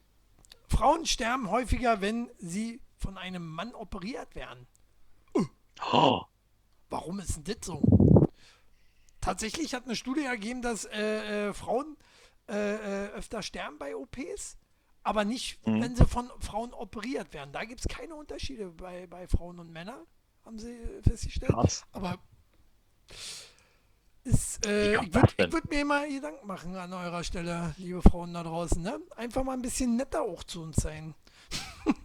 [0.71, 4.67] Frauen sterben häufiger, wenn sie von einem Mann operiert werden.
[5.91, 6.21] Oh,
[6.89, 8.27] Warum ist denn das so?
[9.21, 11.97] Tatsächlich hat eine Studie ergeben, dass äh, äh, Frauen
[12.49, 12.53] äh,
[13.05, 14.57] äh, öfter sterben bei OPs,
[15.03, 15.81] aber nicht, Mhm.
[15.81, 17.51] wenn sie von Frauen operiert werden.
[17.53, 20.05] Da gibt es keine Unterschiede bei, bei Frauen und Männern,
[20.45, 21.51] haben sie festgestellt.
[21.51, 21.85] krass.
[21.91, 22.17] Aber
[24.23, 28.43] ist, äh, ich würde würd mir mal Gedanken machen an eurer Stelle, liebe Frauen da
[28.43, 28.81] draußen.
[28.81, 28.99] Ne?
[29.15, 31.15] Einfach mal ein bisschen netter auch zu uns sein.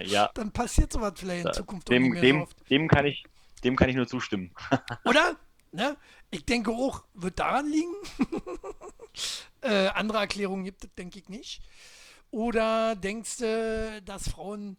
[0.00, 3.24] Ja, Dann passiert sowas vielleicht in Zukunft auch dem, dem, dem kann ich,
[3.62, 4.52] dem kann ich nur zustimmen.
[5.04, 5.36] Oder?
[5.70, 5.96] Ne?
[6.30, 7.94] Ich denke auch, wird daran liegen.
[9.62, 11.62] äh, andere Erklärungen gibt es, denke ich nicht.
[12.30, 14.76] Oder denkst du, dass Frauen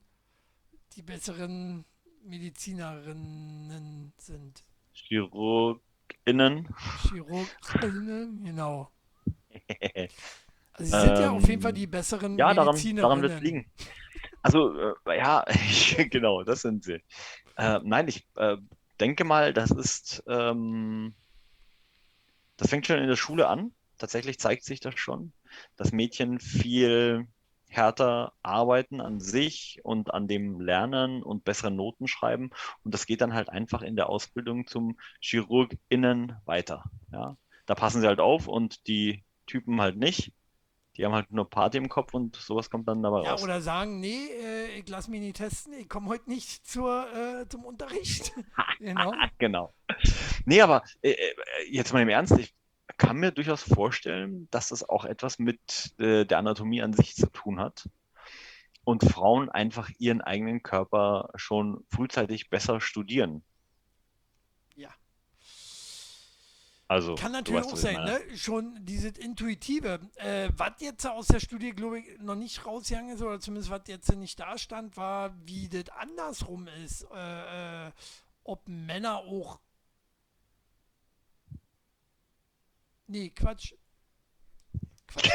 [0.95, 1.85] die besseren
[2.23, 4.63] Medizinerinnen sind?
[4.93, 6.67] Chirurginnen.
[7.09, 8.89] Chirurginnen, genau.
[10.75, 13.71] Also sie sind ja auf jeden Fall die besseren Ja, daran, daran wird liegen.
[14.41, 14.75] Also,
[15.05, 15.45] äh, ja,
[16.09, 17.01] genau, das sind sie.
[17.55, 18.57] Äh, nein, ich äh,
[18.99, 21.13] denke mal, das ist, ähm,
[22.57, 23.71] das fängt schon in der Schule an.
[23.99, 25.31] Tatsächlich zeigt sich das schon,
[25.77, 27.27] dass Mädchen viel
[27.75, 32.51] härter arbeiten an sich und an dem Lernen und bessere Noten schreiben.
[32.83, 36.83] Und das geht dann halt einfach in der Ausbildung zum ChirurgInnen weiter.
[37.11, 40.31] Ja, da passen sie halt auf und die Typen halt nicht.
[40.95, 43.43] Die haben halt nur Party im Kopf und sowas kommt dann dabei Ja, raus.
[43.43, 47.47] oder sagen, nee, äh, ich lass mich nicht testen, ich komme heute nicht zur, äh,
[47.49, 48.31] zum Unterricht.
[48.79, 49.11] genau.
[49.39, 49.73] Genau.
[50.45, 51.33] Nee, aber äh, äh,
[51.71, 52.53] jetzt mal im Ernst, ich
[52.97, 57.27] kann mir durchaus vorstellen, dass das auch etwas mit äh, der Anatomie an sich zu
[57.27, 57.89] tun hat
[58.83, 63.43] und Frauen einfach ihren eigenen Körper schon frühzeitig besser studieren.
[64.75, 64.89] Ja.
[66.87, 68.19] Also, Kann natürlich auch sein, meine.
[68.25, 68.37] ne?
[68.37, 69.99] Schon dieses Intuitive.
[70.15, 73.81] Äh, was jetzt aus der Studie, glaube ich, noch nicht rausgegangen ist, oder zumindest was
[73.87, 77.07] jetzt nicht da stand, war, wie das andersrum ist.
[77.13, 77.91] Äh, äh,
[78.43, 79.59] ob Männer auch.
[83.07, 83.73] Nee, Quatsch.
[85.07, 85.29] Quatsch.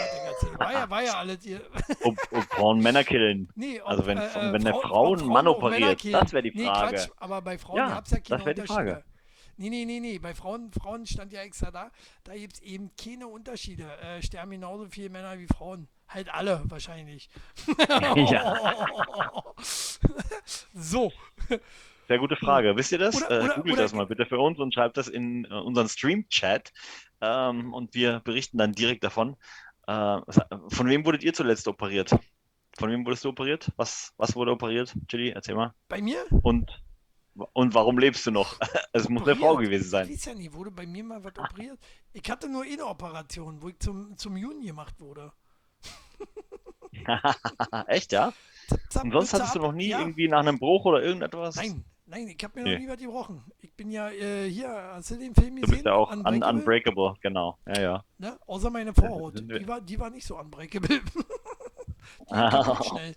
[0.58, 1.60] War ja, war ja alles ihr.
[2.02, 3.48] Ob, ob Frauen Männer killen.
[3.54, 6.52] Nee, ob, Also wenn- äh, wenn eine Frauen- Frau einen Mann operiert, das wäre die
[6.56, 6.96] Nee, Frage.
[6.96, 8.90] Quatsch, aber bei Frauen Ja, gab es ja keine das wäre die Unterschiede.
[8.92, 9.04] Frage.
[9.60, 10.18] Nee, nee, nee, nee.
[10.20, 11.90] Bei Frauen, Frauen stand ja extra da.
[12.24, 13.84] Da gibt es eben keine Unterschiede.
[14.00, 15.88] Äh, sterben genauso viele Männer wie Frauen.
[16.08, 17.28] Halt alle wahrscheinlich.
[20.74, 21.12] so.
[22.08, 22.76] Sehr gute Frage.
[22.76, 23.16] Wisst ihr das?
[23.16, 25.48] Oder- äh, oder- googelt oder- das mal bitte für uns und schreibt das in äh,
[25.54, 26.72] unseren Stream-Chat.
[27.20, 29.36] Ähm, und wir berichten dann direkt davon.
[29.86, 30.20] Äh,
[30.68, 32.16] von wem wurdet ihr zuletzt operiert?
[32.78, 33.72] Von wem wurdest du operiert?
[33.76, 34.94] Was, was wurde operiert?
[35.08, 35.74] Chili, erzähl mal.
[35.88, 36.24] Bei mir?
[36.42, 36.82] Und,
[37.34, 38.58] und warum lebst du noch?
[38.92, 40.08] Es muss eine Frau gewesen Ich sein.
[40.08, 41.78] weiß ja nicht, wurde bei mir mal was operiert?
[42.12, 45.32] Ich hatte nur eine Operation, wo ich zum, zum Juni gemacht wurde.
[47.86, 48.32] Echt, ja?
[49.02, 50.00] Und sonst hattest du noch nie ja.
[50.00, 51.56] irgendwie nach einem Bruch oder irgendetwas?
[51.56, 52.84] Nein, nein, ich habe mir noch Nee.
[52.86, 53.44] nie was gebrochen.
[53.60, 55.74] Ich bin ja äh, hier, hast du den Film Du gesehen?
[55.76, 56.48] bist ja auch un Unbreakable?
[56.58, 57.58] unbreakable, genau.
[57.66, 58.04] Ja, ja.
[58.18, 58.38] Ne?
[58.46, 59.38] Außer meine Vorhaut.
[59.38, 61.00] Die war, die war nicht so unbreakable.
[62.28, 63.14] kaputt schnell.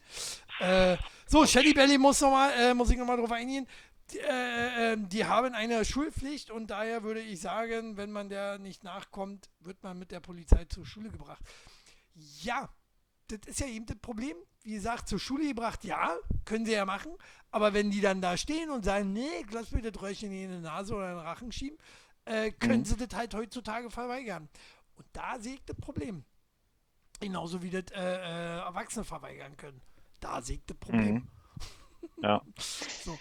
[0.60, 3.68] Äh, so, Shelly Belly muss, noch mal, äh, muss ich nochmal drauf eingehen.
[4.12, 8.60] Die, äh, äh, die haben eine Schulpflicht und daher würde ich sagen, wenn man der
[8.60, 11.42] nicht nachkommt, wird man mit der Polizei zur Schule gebracht.
[12.42, 12.70] Ja,
[13.32, 14.36] das ist ja eben das Problem.
[14.64, 16.16] Wie gesagt, zur Schule gebracht, ja,
[16.46, 17.12] können sie ja machen.
[17.50, 20.60] Aber wenn die dann da stehen und sagen, nee, lass mir das Röhrchen in die
[20.60, 21.78] Nase oder in den Rachen schieben,
[22.26, 22.86] äh, können Mhm.
[22.86, 24.50] sie das halt heutzutage verweigern.
[24.96, 26.24] Und da sehe ich das Problem.
[27.20, 29.82] Genauso wie das äh, äh, Erwachsene verweigern können.
[30.20, 31.16] Da sehe ich das Problem.
[31.16, 31.28] Mhm.
[32.24, 32.42] Ja.
[33.04, 33.18] So.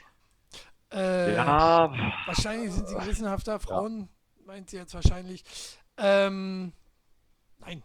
[0.92, 1.90] Äh, Ja,
[2.26, 3.58] Wahrscheinlich sind sie gewissenhafter.
[3.60, 4.08] Frauen
[4.44, 5.42] meint sie jetzt wahrscheinlich.
[5.96, 6.72] Ähm,
[7.58, 7.82] nein.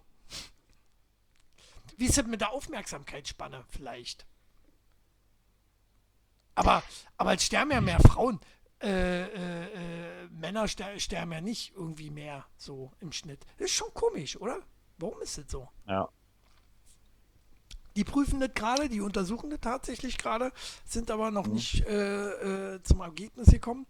[1.97, 4.25] Wie ist das mit der Aufmerksamkeitsspanne vielleicht?
[6.55, 6.83] Aber,
[7.17, 8.39] aber es sterben ja mehr Frauen.
[8.81, 13.45] Äh, äh, äh, Männer ster sterben ja nicht irgendwie mehr so im Schnitt.
[13.57, 14.59] Das ist schon komisch, oder?
[14.97, 15.69] Warum ist das so?
[15.87, 16.09] ja.
[17.95, 20.51] Die prüfen das gerade, die untersuchen das tatsächlich gerade,
[20.83, 21.53] sind aber noch Mhm.
[21.53, 23.87] nicht äh, äh, zum Ergebnis gekommen.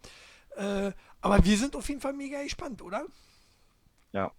[0.55, 0.91] Äh,
[1.21, 3.07] aber wir sind auf jeden Fall mega gespannt, oder?
[4.11, 4.31] Ja.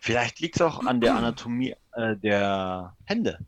[0.00, 3.38] Vielleicht liegt es auch an der Anatomie äh, der Hände.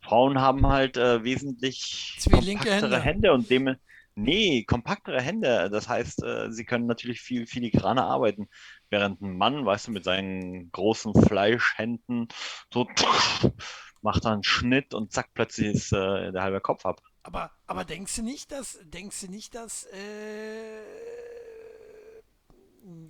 [0.00, 3.28] Frauen haben halt äh, wesentlich Zwei linke kompaktere Hände.
[3.28, 3.76] Hände und dem,
[4.14, 5.70] nee, kompaktere Hände.
[5.70, 8.48] Das heißt, äh, sie können natürlich viel filigraner arbeiten.
[8.90, 12.28] Während ein Mann, weißt du, mit seinen großen Fleischhänden
[12.72, 12.86] so
[14.02, 17.00] macht er einen Schnitt und zack, plötzlich ist äh, der halbe Kopf ab.
[17.22, 21.41] Aber, aber denkst du nicht, dass, denkst du nicht, dass, äh,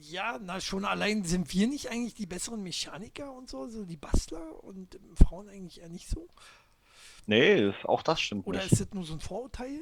[0.01, 3.97] ja, na schon allein sind wir nicht eigentlich die besseren Mechaniker und so, so die
[3.97, 6.27] Bastler und ähm, Frauen eigentlich eher nicht so?
[7.27, 8.73] Nee, das, auch das stimmt Oder nicht.
[8.73, 9.81] ist das nur so ein Vorurteil?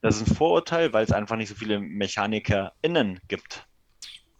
[0.00, 3.66] Das ist ein Vorurteil, weil es einfach nicht so viele MechanikerInnen gibt.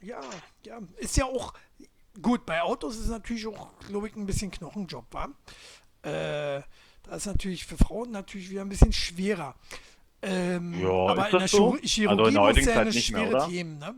[0.00, 0.20] Ja,
[0.64, 1.52] ja, ist ja auch
[2.22, 2.46] gut.
[2.46, 5.26] Bei Autos ist es natürlich auch, glaube ich, ein bisschen Knochenjob, wa?
[6.02, 6.62] Äh,
[7.02, 9.54] da ist natürlich für Frauen natürlich wieder ein bisschen schwerer.
[10.22, 11.74] Ähm, Ja, aber ist in das der so?
[11.74, 13.48] Chirur- Chirurgie Also in der muss ja Zeit eine nicht mehr, schwere oder?
[13.48, 13.94] Themen, ne?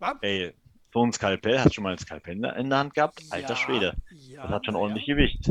[0.00, 0.16] Was?
[0.22, 0.54] Ey,
[0.92, 3.22] so ein Skalpell, hast du schon mal ein Skalpell in der, Hand gehabt?
[3.30, 5.50] Alter Ja, Schwede, ja, das hat schon ordentlich ja, Gewicht.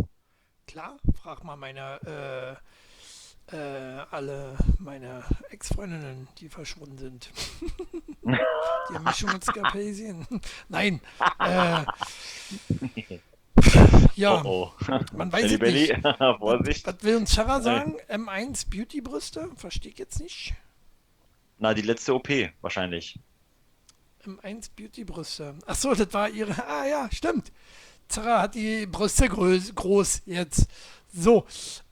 [0.67, 0.97] klar.
[1.21, 2.59] Frag mal meine,
[3.51, 7.29] äh, äh, alle meine Ex-Freundinnen, die verschwunden sind.
[8.23, 10.27] die haben mich schon mit Skalpell gesehen.
[10.67, 10.99] Nein.
[11.39, 11.85] Äh,
[14.15, 14.93] ja, Oh oh.
[15.15, 15.95] man weiß es nicht.
[16.39, 16.87] Vorsicht.
[16.87, 17.97] Was will uns Sarah sagen?
[18.09, 19.49] M1 Beauty-Brüste?
[19.55, 20.53] Verstehe ich jetzt nicht.
[21.59, 22.29] Na, die letzte OP
[22.61, 23.19] wahrscheinlich.
[24.25, 25.55] M1 Beauty-Brüste.
[25.65, 26.51] Ach so, das war ihre.
[26.67, 27.51] Ah ja, stimmt.
[28.07, 30.67] Zara hat die Brüste groß, groß jetzt.
[31.13, 31.45] So.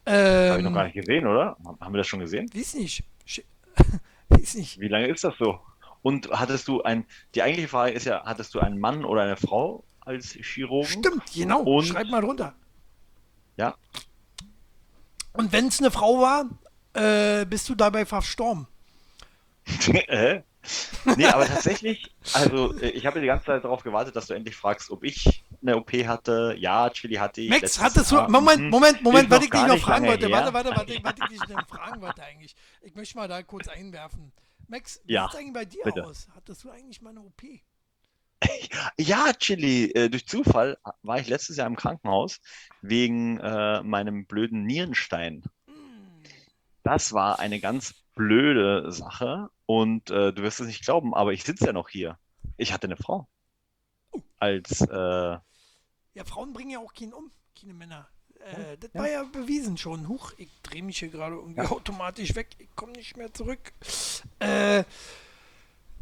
[0.05, 1.57] Habe ich noch Ähm, gar nicht gesehen, oder?
[1.79, 2.49] Haben wir das schon gesehen?
[2.53, 3.03] weiß nicht.
[3.27, 3.43] Sch-
[4.29, 4.79] weiß nicht.
[4.79, 5.59] Wie lange ist das so?
[6.01, 9.35] Und hattest du ein, die eigentliche Frage ist ja, hattest du einen Mann oder eine
[9.37, 10.87] Frau als Chirurgen?
[10.89, 11.61] Stimmt, genau.
[11.63, 12.55] Und- Schreib mal drunter.
[13.57, 13.75] Ja.
[15.33, 16.45] Und wenn es eine Frau war,
[16.93, 18.67] äh, bist du dabei verstorben.
[20.07, 20.43] Hä?
[21.15, 24.55] Nee, aber tatsächlich, also äh, ich habe die ganze Zeit darauf gewartet, dass du endlich
[24.55, 26.55] fragst, ob ich eine OP hatte.
[26.57, 27.49] Ja, Chili hatte ich.
[27.49, 28.21] Max, hattest du.
[28.27, 28.69] Moment, Mhm.
[28.69, 30.29] Moment, Moment, Ist was ich dich noch fragen wollte.
[30.31, 32.55] Warte, warte, warte, was ich dich noch fragen wollte eigentlich.
[32.81, 34.31] Ich möchte mal da kurz einwerfen.
[34.67, 36.03] Max, wie Ja, sieht es eigentlich bei dir bitte.
[36.05, 36.27] aus?
[36.35, 37.41] Hattest du eigentlich mal eine OP?
[38.97, 42.39] Ja, Chili, äh, durch Zufall war ich letztes Jahr im Krankenhaus
[42.81, 45.43] wegen äh, meinem blöden Nierenstein.
[45.65, 45.73] Hm.
[46.83, 51.43] Das war eine ganz blöde Sache und äh, du wirst es nicht glauben, aber ich
[51.43, 52.17] sitze ja noch hier.
[52.57, 53.27] Ich hatte eine Frau.
[54.39, 55.37] Als, äh,
[56.15, 58.07] Ja, Frauen bringen ja auch keinen um, keine Männer.
[58.39, 60.07] Äh, das war ja bewiesen schon.
[60.07, 61.69] Huch, ich drehe mich hier gerade irgendwie Ja.
[61.71, 62.49] automatisch weg.
[62.59, 63.73] Ich komme nicht mehr zurück.
[64.39, 64.83] Äh,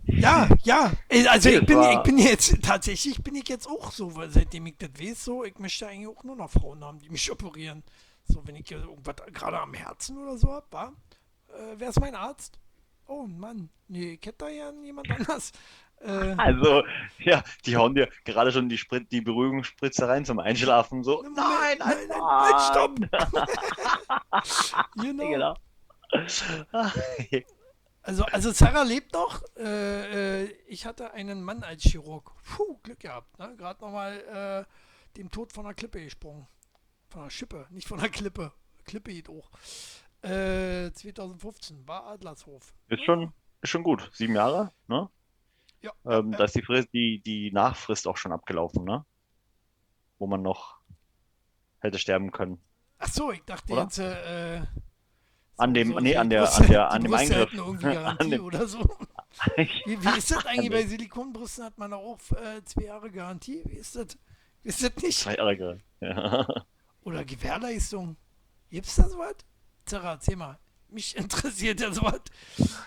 [0.08, 0.92] ja, ja.
[1.10, 4.68] Äh, Also ich bin, ich bin jetzt, tatsächlich bin ich jetzt auch so, weil seitdem
[4.68, 7.84] ich das weiß, so, ich möchte eigentlich auch nur noch Frauen haben, die mich operieren.
[8.28, 10.94] So, wenn ich hier irgendwas gerade am Herzen oder so hab, war,
[11.50, 12.60] äh, wer ist mein Arzt?
[13.08, 15.52] Oh Mann, nee, ich hätte da ja jemand anders.
[16.02, 16.84] Äh, also,
[17.20, 21.04] ja, die hauen dir gerade schon die, Sprit die Beruhigungsspritze rein zum Einschlafen.
[21.04, 23.00] So, nein, nein, nein, nein, nein, stopp.
[24.96, 25.30] genau.
[25.30, 25.56] Genau.
[28.06, 29.42] Also, also Sarah lebt noch.
[29.58, 32.32] Äh, äh, ich hatte einen Mann als Chirurg.
[32.44, 33.40] Puh, Glück gehabt.
[33.40, 33.56] Ne?
[33.58, 36.48] Gerade nochmal äh, dem Tod von der Klippe gesprungen.
[37.10, 38.52] Von der Schippe, nicht von der Klippe.
[38.86, 39.50] Klippe geht hoch.
[40.26, 42.74] Äh, 2015 war Adlershof.
[42.88, 44.10] Ist schon, ist schon gut.
[44.14, 45.10] Sieben Jahre, ne?
[45.82, 45.92] Ja.
[46.06, 49.06] Ähm, ja, da ist die Frist, die, die Nachfrist auch schon abgelaufen, ne?
[50.18, 50.80] Wo man noch
[51.80, 52.60] hätte sterben können.
[52.98, 53.84] Ach so, ich dachte Oder?
[53.84, 54.00] jetzt.
[54.00, 54.62] Äh,
[55.58, 57.96] An dem- so nee, an der- Brüste- an der- an dem Brüste Eingriff.
[58.20, 58.80] An dem- oder so.
[59.58, 61.66] Wie, wie ist das eigentlich bei Silikonbrüsten?
[61.66, 63.62] Hat man auch äh, zwei Jahre Garantie?
[63.66, 64.18] Wie ist das?
[64.64, 65.20] Ist das nicht?
[65.20, 65.80] Zwei Jahre.
[66.00, 66.66] Ja.
[67.04, 68.16] Oder Gewährleistung.
[68.72, 69.36] Gibt's da sowas?
[69.86, 70.58] Zara, erzähl mal.
[70.90, 72.22] Mich interessiert ja sowas.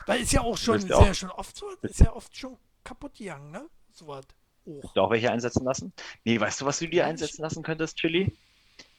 [0.07, 2.57] Weil ist ja auch schon, ist ja auch- schon oft so, ist ja oft schon
[2.85, 3.67] kaputt gegangen, ne?
[3.93, 4.25] Sowas.
[4.67, 4.93] Auch.
[4.93, 5.93] du auch welche einsetzen lassen?
[6.25, 8.37] Nee, weißt du, was du dir einsetzen lassen könntest, Chili?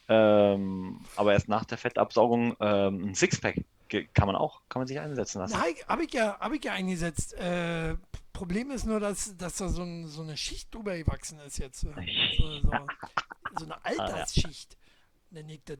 [0.08, 3.64] Ähm, aber erst nach der Fettabsaugung ähm, ein Sixpack
[4.14, 5.52] kann man auch, kann man sich einsetzen lassen.
[5.58, 7.34] Nein, habe ich ja, hab ich ja eingesetzt.
[7.34, 7.96] Äh,
[8.32, 11.80] Problem ist nur, dass, dass da so, ein, so eine Schicht drüber gewachsen ist jetzt.
[11.80, 12.70] So, so,
[13.58, 14.76] so eine Altersschicht,
[15.30, 15.78] nenne ich das.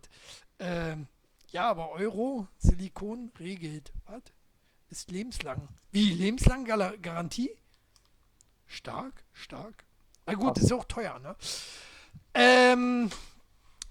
[0.59, 1.07] Ähm,
[1.53, 3.93] ja, aber Euro, Silikon regelt.
[4.07, 4.23] Was?
[4.89, 5.69] Ist lebenslang.
[5.93, 6.13] Wie?
[6.13, 7.51] Lebenslang Gala- Garantie?
[8.67, 9.85] Stark, stark.
[10.27, 11.37] Na gut, ist ja auch teuer, ne?
[12.35, 13.11] Ähm,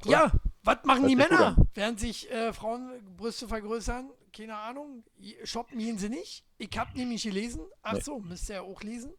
[0.05, 0.31] ja,
[0.63, 4.09] was machen Hört die Männer, während sich äh, Frauenbrüste vergrößern?
[4.31, 5.03] Keine Ahnung.
[5.43, 6.45] Shoppen gehen sie nicht.
[6.57, 7.61] Ich habe nämlich gelesen.
[7.81, 8.01] Ach Nee.
[8.01, 9.13] so, müsst ihr ja auch lesen.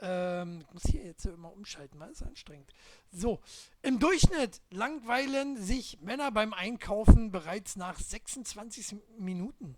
[0.00, 2.70] Ähm, ich muss hier jetzt immer umschalten, weil es anstrengend.
[3.10, 3.40] So,
[3.82, 9.76] im Durchschnitt langweilen sich Männer beim Einkaufen bereits nach 26 Minuten.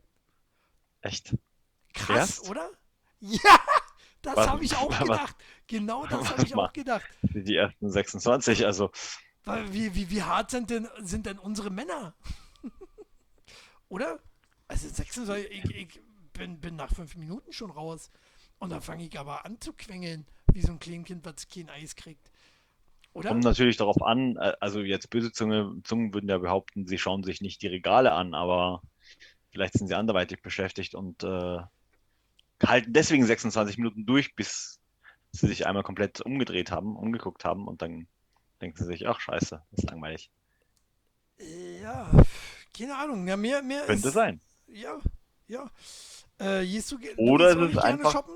[1.01, 1.37] Echt?
[1.93, 2.51] Krass, Erst?
[2.51, 2.71] oder?
[3.21, 3.59] Ja,
[4.21, 5.37] das habe ich auch gedacht.
[5.67, 7.07] Genau das habe ich auch gedacht.
[7.23, 8.91] Die ersten 26, also
[9.71, 12.15] Wie, wie, wie hart sind denn, sind denn unsere Männer?
[13.89, 14.21] Oder?
[14.69, 16.01] Also 26, ich, ich
[16.35, 18.11] bin, bin nach fünf Minuten schon raus.
[18.59, 21.95] Und dann fange ich aber an zu quengeln, wie so ein Kleinkind, was kein Eis
[21.97, 22.31] kriegt.
[23.13, 23.31] Oder?
[23.31, 27.25] kommt natürlich darauf an, äh, also jetzt böse Zunge, Zungen würden ja behaupten, sie schauen
[27.25, 28.83] sich nicht die Regale an, aber
[29.51, 31.59] vielleicht sind sie anderweitig beschäftigt und äh,
[32.63, 34.81] halten deswegen 26 Minuten durch, bis
[35.33, 38.07] sie sich einmal komplett umgedreht haben, umgeguckt haben und dann
[38.61, 40.31] denken sie sich, ach scheiße, das ist langweilig.
[41.83, 42.11] Ja,
[42.77, 43.27] keine Ahnung.
[43.27, 44.41] Ja, mir, mir Könnte ist, sein.
[44.67, 44.99] Ja,
[45.49, 45.71] ja.
[46.39, 48.35] Äh, du, Oder es ist einfach- shoppen?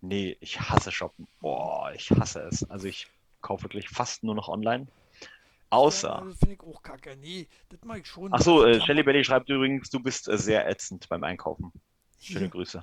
[0.00, 1.26] Nee, ich hasse Shoppen.
[1.40, 2.68] Boah, ich hasse es.
[2.70, 3.06] Also ich
[3.42, 4.86] kaufe wirklich fast nur noch online.
[4.90, 5.26] Ja,
[5.70, 6.22] Außer.
[6.26, 7.16] das finde ich auch kacke.
[7.16, 8.32] Nee, das mag ich schon.
[8.32, 11.72] Ach so, äh, Shelly Belly schreibt übrigens, du bist äh, sehr ätzend beim Einkaufen.
[12.18, 12.48] Schöne Hier.
[12.48, 12.82] Grüße.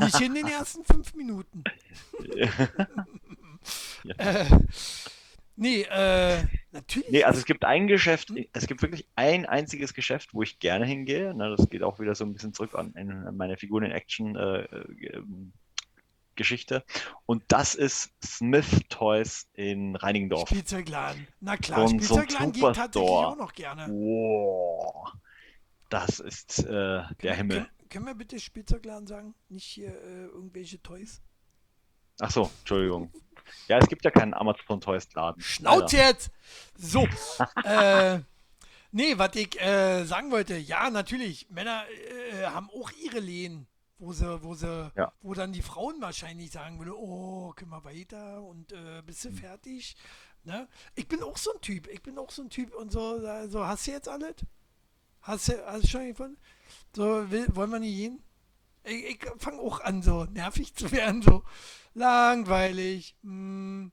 [0.00, 1.64] Nicht in den ersten fünf Minuten.
[4.16, 4.46] Äh,
[5.56, 6.38] nee, äh,
[6.70, 7.10] natürlich.
[7.10, 8.46] Nee, also es gibt ein Geschäft, Hm?
[8.52, 11.34] es gibt wirklich ein einziges Geschäft, wo ich gerne hingehe.
[11.34, 14.36] Ne, das geht auch wieder so ein bisschen zurück an, an meine Figuren in Action
[14.36, 15.52] äh, äh, ähm,
[16.38, 16.82] Geschichte.
[17.26, 20.48] Und das ist Smith Toys in Reinigendorf.
[20.48, 21.28] Spielzeugladen.
[21.40, 23.86] Na klar, So ein- so Spielzeugladen geht tatsächlich auch noch gerne.
[23.88, 25.12] Wow.
[25.90, 27.56] Das ist äh, der Können- Himmel.
[27.58, 29.34] Können, können wir bitte Spielzeugladen sagen?
[29.50, 31.20] Nicht hier äh, irgendwelche Toys?
[32.20, 33.12] Ach so, Entschuldigung.
[33.68, 35.40] Ja, es gibt ja keinen Amazon Toys Laden.
[35.40, 36.30] Schnauz jetzt!
[36.76, 37.06] So.
[37.64, 38.18] äh,
[38.92, 43.66] nee, was ich äh, sagen wollte, ja, natürlich, Männer äh, haben auch ihre Lehen,
[43.98, 45.12] wo sie, wo sie, Ja.
[45.20, 49.32] wo dann die Frauen wahrscheinlich sagen würden, oh, können wir weiter und äh, bist Hm.
[49.34, 49.96] du fertig?
[50.44, 50.68] Ne?
[50.94, 53.48] Ich bin auch so ein Typ, ich bin auch so ein Typ und so, da-
[53.48, 54.36] so hast du jetzt alles?
[55.22, 56.38] Hast du, hast du schon gefunden?
[56.94, 58.22] So, will, wollen wir nicht gehen?
[58.84, 61.42] Ich, ich fange auch an, so nervig zu werden, so
[61.94, 63.16] langweilig.
[63.22, 63.88] Mm,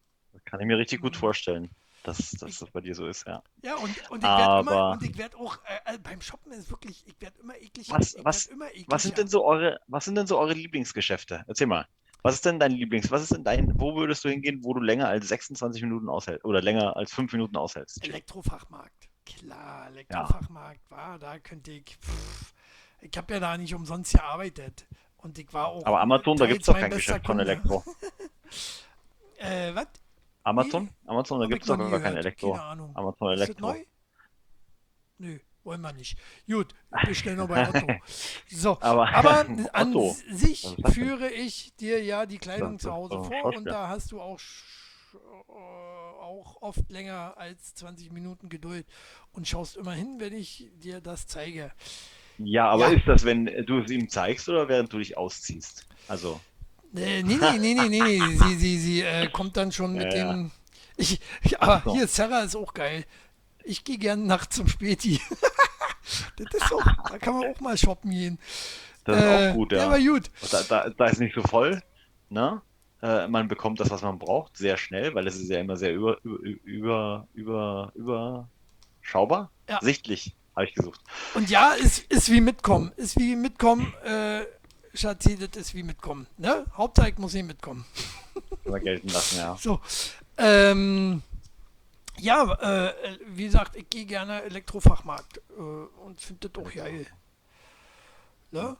[0.45, 1.71] Kann ich mir richtig gut vorstellen,
[2.07, 3.41] dass, dass das bei dir so ist, ja.
[3.63, 6.51] Ja, und, und ich werde immer, Aber- und ich werde auch, äh, äh, beim Shoppen
[6.51, 7.89] ist wirklich, ich werde immer eklig.
[7.89, 8.85] Was- was- werd immer eklig.
[8.89, 11.43] Was sind denn so eure, was sind denn so eure Lieblingsgeschäfte?
[11.47, 11.87] Erzähl mal.
[12.23, 13.11] Was ist denn dein Lieblings?
[13.11, 16.43] Was ist denn dein, wo würdest du hingehen, wo du länger als 26 Minuten aushältst
[16.43, 18.03] oder länger als 5 Minuten aushältst?
[18.03, 19.09] Elektrofachmarkt.
[19.25, 21.85] Klar, Elektrofachmarkt war, da könnte ich.
[22.01, 22.53] Pff,
[23.01, 24.87] ich habe ja da nicht umsonst gearbeitet.
[25.17, 25.85] Und ich war auch.
[25.85, 27.51] Aber Amazon, da gibt es doch kein Geschäft von Kunde.
[27.51, 27.83] Elektro.
[29.37, 29.87] Äh, was?
[30.45, 30.89] Amazon?
[31.07, 32.15] Amazon, da gibt es doch gar kein.
[32.15, 32.51] Elektro.
[32.53, 32.95] Keine Ahnung.
[32.95, 33.67] Amazon Ist das Elektro.
[33.67, 33.83] neu?
[35.17, 36.17] Nö, wollen wir nicht.
[36.47, 36.73] Gut,
[37.05, 37.87] bestellen wir bei Otto.
[38.47, 39.39] So, Aber, Aber
[39.73, 40.15] an Otto.
[40.31, 43.71] sich führe ich dir ja die Kleidung zu Hause vor und Schauspiel.
[43.71, 44.39] da hast du auch,
[45.13, 48.85] äh, auch oft länger als 20 Minuten Geduld
[49.31, 51.71] und schaust immer hin, wenn ich dir das zeige.
[52.37, 52.97] Ja, aber Ja.
[52.97, 55.87] ist das, wenn du es ihm zeigst oder während du dich ausziehst?
[56.07, 56.39] Also,
[56.95, 58.37] nee, nee, nee, nee, nee, nee.
[58.47, 60.51] Sie, sie, sie äh, kommt dann schon mit Ja, dem.
[60.97, 61.93] Ich, ich, aber so.
[61.95, 63.05] hier, Sarah ist auch geil.
[63.63, 65.19] Ich gehe gern nachts zum Späti.
[66.37, 66.79] das ist so,
[67.09, 68.39] da kann man auch mal shoppen gehen.
[69.03, 69.89] das ist Äh, auch gut, ja.
[69.89, 70.29] war gut.
[70.51, 71.81] Da, da, da ist nicht so voll,
[72.29, 72.61] ne?
[73.01, 75.93] Äh, man bekommt das, was man braucht, sehr schnell, weil es ist ja immer sehr
[75.93, 78.47] über, über, über, über,
[79.01, 79.51] überschaubar.
[79.69, 79.79] Ja.
[79.81, 81.01] Sichtlich, habe ich gesucht.
[81.33, 82.91] Und ja, ist, ist wie mitkommen.
[82.95, 83.93] Ist wie mitkommen.
[84.05, 84.41] Äh,
[84.97, 86.27] Schatzi, das ist wie mitkommen.
[86.37, 86.65] Ne?
[86.75, 87.85] Hauptsache, ich muss nicht mitkommen.
[88.63, 89.57] Kann man gelten lassen, ja.
[89.59, 89.79] So.
[90.37, 91.21] Ähm,
[92.17, 92.93] ja, äh,
[93.27, 97.05] wie gesagt, ich gehe gerne Elektrofachmarkt äh, und finde das auch geil.
[98.51, 98.77] Ne?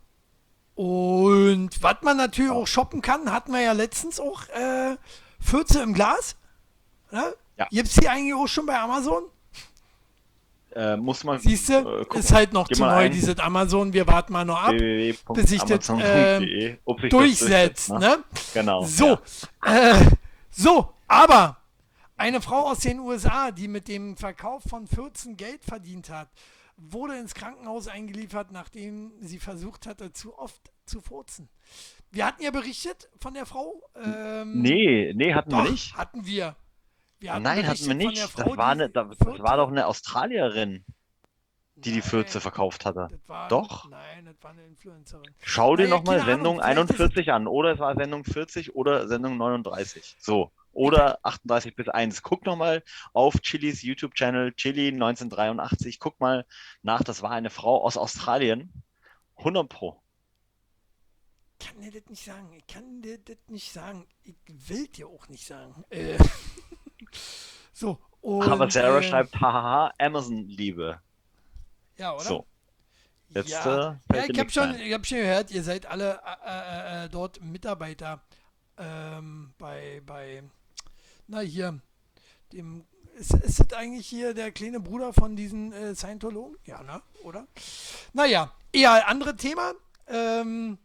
[0.76, 4.98] Und was man natürlich auch shoppen kann, hatten wir ja letztens auch äh,
[5.40, 6.36] Fürze im Glas.
[7.12, 7.34] Ne?
[7.58, 7.68] Ja.
[7.70, 9.24] Gibt's die eigentlich auch schon bei Amazon?
[10.76, 13.12] Äh, muss man Siehst du, äh, ist halt noch Gib zu neu, ein.
[13.12, 13.94] dieses Amazon.
[13.94, 17.92] Wir warten mal noch ab, bis sich das, das durchsetzt.
[17.92, 18.00] ne?
[18.00, 18.18] Ne?
[18.54, 18.84] Genau.
[18.84, 19.18] So,
[19.66, 19.92] ja.
[20.02, 20.06] äh,
[20.52, 21.58] so, aber
[22.18, 26.28] eine Frau aus den USA, die mit dem Verkauf von 14 Geld verdient hat,
[26.78, 31.50] wurde ins Krankenhaus eingeliefert, nachdem sie versucht hatte, zu oft zu furzen.
[32.12, 33.82] Wir hatten ja berichtet von der Frau.
[34.04, 35.96] Ähm, Nee, nee, hatten doch, wir nicht.
[35.98, 36.56] hatten wir.
[37.28, 38.20] Hatten Nein, hatten wir nicht.
[38.20, 40.84] Frau, Das war, eine, das Fürze- war doch eine Australierin,
[41.76, 43.08] die die Fürze verkauft hatte.
[43.12, 43.90] das war, Doch.
[43.90, 45.30] Nein, das war eine Influencerin.
[45.42, 47.48] Schau dir nochmal Ahnung, Sendung ist- 41 an.
[47.48, 50.16] Oder es war Sendung 40 oder Sendung 39.
[50.20, 50.52] So.
[50.72, 52.22] Oder 38 bis 1.
[52.22, 56.00] Guck nochmal auf Chilis YouTube-Channel, Chili 1983.
[56.00, 56.46] Guck mal
[56.82, 57.02] nach.
[57.04, 58.72] Das war eine Frau aus Australien.
[59.38, 60.02] 100 Pro.
[61.60, 62.52] kann dir das nicht sagen.
[62.58, 64.06] Ich kann dir das nicht sagen.
[64.24, 65.84] Ich will dir auch nicht sagen.
[65.90, 66.18] Äh,
[67.74, 68.00] so.
[68.22, 71.00] Und, Aber Sarah äh, schreibt, hahaha, Amazon-Liebe.
[71.98, 72.24] Ja, oder?
[72.24, 72.46] So,
[73.30, 77.04] jetzt ja, äh, ja ich habe schon, ich hab schon gehört, ihr seid alle äh,
[77.04, 78.22] äh, äh, dort Mitarbeiter
[78.78, 80.44] ähm, bei, bei,
[81.28, 81.80] na hier,
[82.52, 82.86] dem,
[83.16, 86.58] ist, ist das eigentlich hier der kleine Bruder von diesen äh, Scientologen?
[86.66, 87.02] Ja, ne?
[87.24, 87.48] Oder?
[88.14, 89.74] Naja, eher andere Thema.
[90.08, 90.78] Ähm,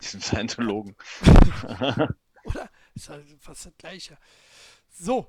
[0.00, 0.96] Diesen Scientologen.
[2.44, 2.70] oder?
[2.94, 4.16] Ist halt fast das gleiche.
[5.00, 5.26] So.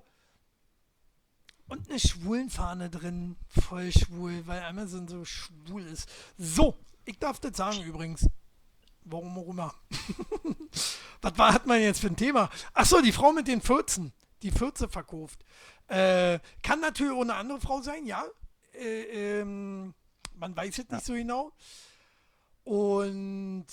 [1.69, 3.37] Und eine Schwulenfahne drin.
[3.47, 6.09] Voll schwul, weil Amazon so schwul ist.
[6.37, 8.27] So, ich darf das sagen übrigens.
[9.05, 9.73] Warum auch immer.
[11.21, 12.49] Was war, hat man jetzt für ein Thema?
[12.73, 14.11] Achso, die Frau mit den 14.
[14.41, 15.39] Die 14 verkauft.
[15.87, 18.25] Äh, kann natürlich auch eine andere Frau sein, ja.
[18.73, 19.93] Äh, ähm,
[20.35, 21.53] man weiß es nicht so genau.
[22.65, 23.67] Und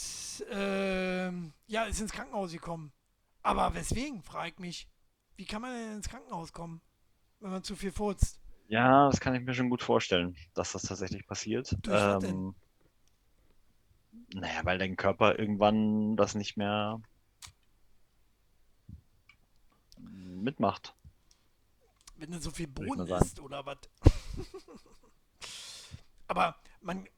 [0.50, 2.92] ähm, ja, ist ins Krankenhaus gekommen.
[3.42, 4.88] Aber weswegen, frage ich mich.
[5.38, 6.80] Wie kann man denn ins Krankenhaus kommen,
[7.38, 8.40] wenn man zu viel furzt?
[8.66, 11.76] Ja, das kann ich mir schon gut vorstellen, dass das tatsächlich passiert.
[11.82, 12.24] Durch?
[12.24, 12.56] Ähm,
[14.34, 17.00] naja, weil dein Körper irgendwann das nicht mehr
[19.96, 20.96] mitmacht.
[22.16, 23.24] Wenn du so viel sagen.
[23.24, 23.78] isst oder was?
[26.26, 27.08] Aber man,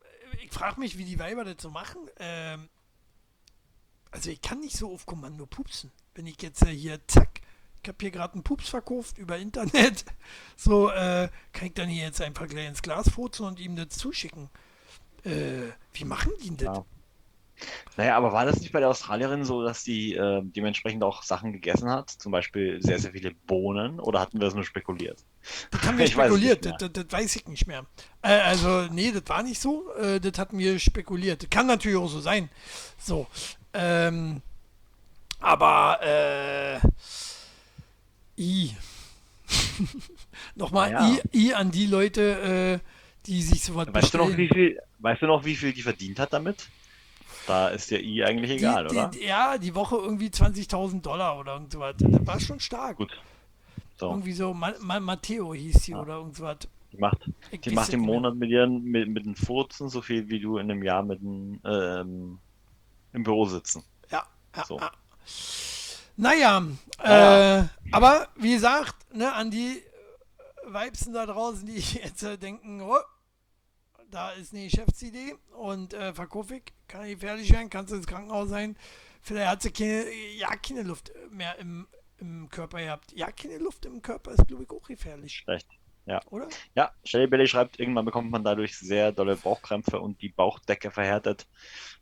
[0.42, 2.02] ich frage mich, wie die Weiber das so machen.
[2.18, 2.68] Ähm,
[4.10, 5.90] also ich kann nicht so auf Kommando pupsen.
[6.14, 7.29] Wenn ich jetzt äh, hier, zack,
[7.82, 10.04] ich habe hier gerade einen Pups verkauft über Internet,
[10.56, 13.88] so äh, kann ich dann hier jetzt einfach gleich ins Glas furzen und ihm das
[13.90, 14.48] zuschicken.
[15.24, 16.76] Äh, wie machen die denn das?
[16.78, 16.84] Ja.
[17.96, 21.52] Naja, aber war das nicht bei der Australierin so, dass die äh, dementsprechend auch Sachen
[21.52, 22.10] gegessen hat?
[22.10, 24.00] Zum Beispiel sehr, sehr viele Bohnen?
[24.00, 25.24] Oder hatten wir das nur spekuliert?
[25.70, 27.84] Das haben wir Ich spekuliert, das, das, das weiß ich nicht mehr.
[28.22, 31.42] Äh, also, nee, das war nicht so, äh, das hatten wir spekuliert.
[31.42, 32.48] Das kann natürlich auch so sein.
[32.98, 33.26] So,
[33.74, 34.40] ähm,
[35.40, 36.78] aber, äh,
[38.40, 38.74] I.
[40.54, 41.06] Nochmal Ja.
[41.08, 42.88] I, I an die Leute, äh,
[43.26, 44.72] die sich sowas Weißt du noch, wie bestellen.
[44.74, 46.68] viel, weißt du noch, wie viel die verdient hat damit?
[47.46, 49.08] Da ist der I eigentlich egal, die, oder?
[49.08, 51.94] Die, ja, die Woche irgendwie 20.000 Dollar oder irgend sowas.
[51.98, 52.96] Das war schon stark.
[52.96, 53.10] Gut.
[53.98, 56.58] So, Irgendwie so, Ma Ma Matteo hieß sie oder irgend sowas.
[56.92, 57.18] die macht,
[57.50, 58.00] Ich die macht im.
[58.00, 61.20] Monat mit ihren, mit, mit den Furzen so viel, wie du in einem Jahr mit
[61.20, 62.38] dem, ähm,
[63.12, 63.82] im Büro sitzen.
[64.10, 64.24] Ja,
[64.56, 64.78] ja, So.
[64.78, 64.90] ja.
[66.20, 66.62] Naja,
[66.98, 67.60] Naja.
[67.60, 69.82] Äh, aber wie gesagt, ne, an die
[70.66, 72.98] Weibsen da draußen, die jetzt äh, denken, oh,
[74.10, 78.50] da ist eine Geschäftsidee und äh, verkauf ich, kann gefährlich werden, kannst du ins Krankenhaus
[78.50, 78.76] sein.
[79.22, 81.86] Vielleicht hat sie keine, ja, keine Luft mehr im,
[82.18, 83.12] im Körper gehabt.
[83.12, 85.68] Ja, keine Luft im Körper ist, glaube ich, auch gefährlich, Schlecht.
[86.06, 86.20] Ja.
[86.26, 86.48] oder?
[86.74, 91.46] Ja, Shelly Belly schreibt, irgendwann bekommt man dadurch sehr dolle Bauchkrämpfe und die Bauchdecke verhärtet,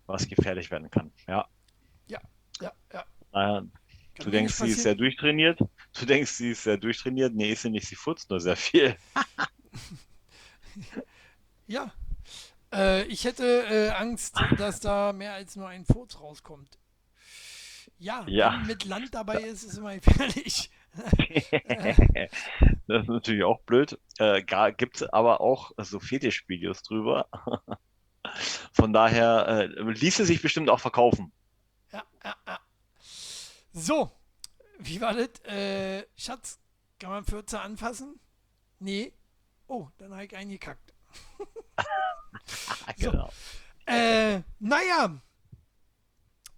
[0.06, 1.12] was gefährlich werden kann.
[1.26, 1.46] Ja,
[2.06, 3.04] Ja, ja.
[3.32, 3.64] naja,
[4.18, 5.60] Kann du denkst, sie ist sehr durchtrainiert.
[5.98, 7.34] Du denkst, sie ist sehr durchtrainiert.
[7.34, 8.96] Nee, ist sie nicht, sie futzt nur sehr viel.
[11.66, 11.92] Ja.
[12.72, 16.78] Äh, ich hätte äh, Angst, dass da mehr als nur ein Furz rauskommt.
[17.98, 18.52] Ja, Ja.
[18.60, 20.70] wenn mit Land dabei ist, ist immer gefährlich.
[22.88, 23.98] Das ist natürlich auch blöd.
[24.18, 24.42] Äh,
[24.72, 27.28] gibt es aber auch so Fetischvideos drüber.
[28.72, 31.30] Von daher äh, ließe sich bestimmt auch verkaufen.
[31.92, 32.58] Ja, ja, ja.
[33.72, 34.10] So,
[34.78, 35.40] wie war das?
[35.44, 36.58] Äh, Schatz,
[36.98, 38.18] kann man 14 anfassen?
[38.78, 39.12] Nee.
[39.66, 40.94] Oh, dann habe ich eingekackt.
[42.96, 43.10] So.
[43.10, 43.30] Genau.
[43.86, 45.20] Äh, naja.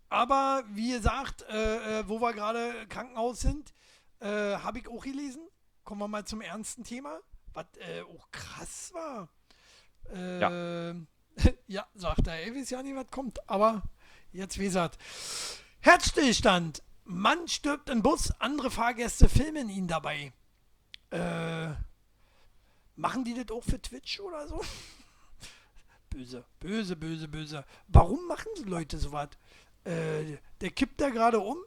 [0.09, 3.73] Aber wie gesagt, äh, äh, wo wir gerade Krankenhaus sind,
[4.21, 5.43] äh, habe ich auch gelesen.
[5.85, 7.21] Kommen wir mal zum ernsten Thema,
[7.53, 9.29] was äh, auch krass war.
[10.13, 10.95] Äh,
[11.67, 11.87] ja.
[11.95, 13.83] sagt er, ey, weiß ja nicht, was kommt, aber
[14.33, 14.99] jetzt wie gesagt.
[15.81, 16.83] Herzstillstand.
[17.11, 20.33] Mann stirbt im Bus, andere Fahrgäste filmen ihn dabei.
[21.11, 21.71] Äh,
[22.95, 24.61] machen die das auch für Twitch oder so?
[26.11, 27.65] Böse, böse, böse, böse.
[27.89, 29.29] Warum machen so Leute sowas?
[29.85, 31.59] Äh, der kippt da gerade um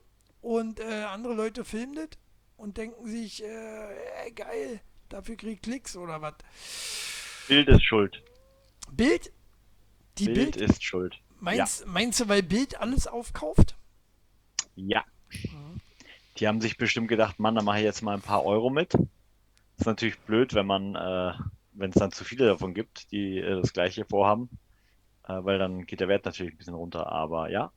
[0.41, 2.10] und äh, andere Leute filmen das
[2.58, 6.36] und denken sich, äh, ey, geil, dafür krieg ich Klicks oder was.
[7.48, 8.22] Bild ist schuld.
[8.91, 9.32] Bild?
[10.18, 10.70] Die Bild, Bild?
[10.70, 11.20] ist schuld.
[11.39, 13.76] meinst, meinst du, weil Bild alles aufkauft?
[14.76, 15.04] Ja.
[16.38, 18.93] Die haben sich bestimmt gedacht, Mann, da mache ich jetzt mal ein paar Euro mit.
[19.77, 21.34] Ist natürlich blöd, wenn man, äh,
[21.73, 24.49] wenn es dann zu viele davon gibt, die äh, das gleiche vorhaben.
[25.27, 27.11] Äh, weil dann geht der Wert natürlich ein bisschen runter.
[27.11, 27.71] Aber ja,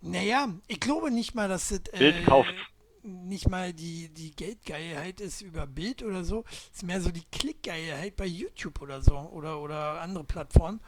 [0.00, 2.54] Naja, ich glaube nicht mal, dass das Bild äh, kauft.
[3.02, 6.44] nicht mal die, die Geldgeilheit ist über Bild oder so.
[6.70, 10.80] Es ist mehr so die Klickgeilheit bei YouTube oder so oder, oder andere Plattformen.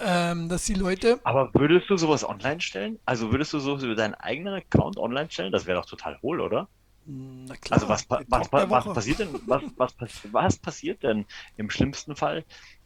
[0.00, 1.20] Ähm, dass die Leute.
[1.24, 2.98] Aber würdest du sowas online stellen?
[3.04, 5.52] Also würdest du sowas über deinen eigenen Account online stellen?
[5.52, 6.68] Das wäre doch total hohl, oder?
[7.06, 9.94] Na klar, Also was, was, was, was passiert denn, was, was,
[10.30, 11.26] was passiert denn
[11.56, 12.44] im schlimmsten Fall,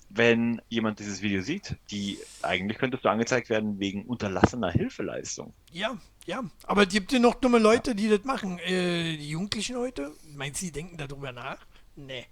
[0.09, 1.77] wenn jemand dieses Video sieht?
[1.91, 5.53] Die, eigentlich könntest du angezeigt werden wegen unterlassener Hilfeleistung.
[5.73, 6.43] Ja, ja.
[6.63, 8.59] Aber es gibt ja noch dumme Leute, die das machen.
[8.61, 11.59] Äh, die Jugendlichen heute, meinst du, die denken darüber nach?
[11.97, 12.27] Nee.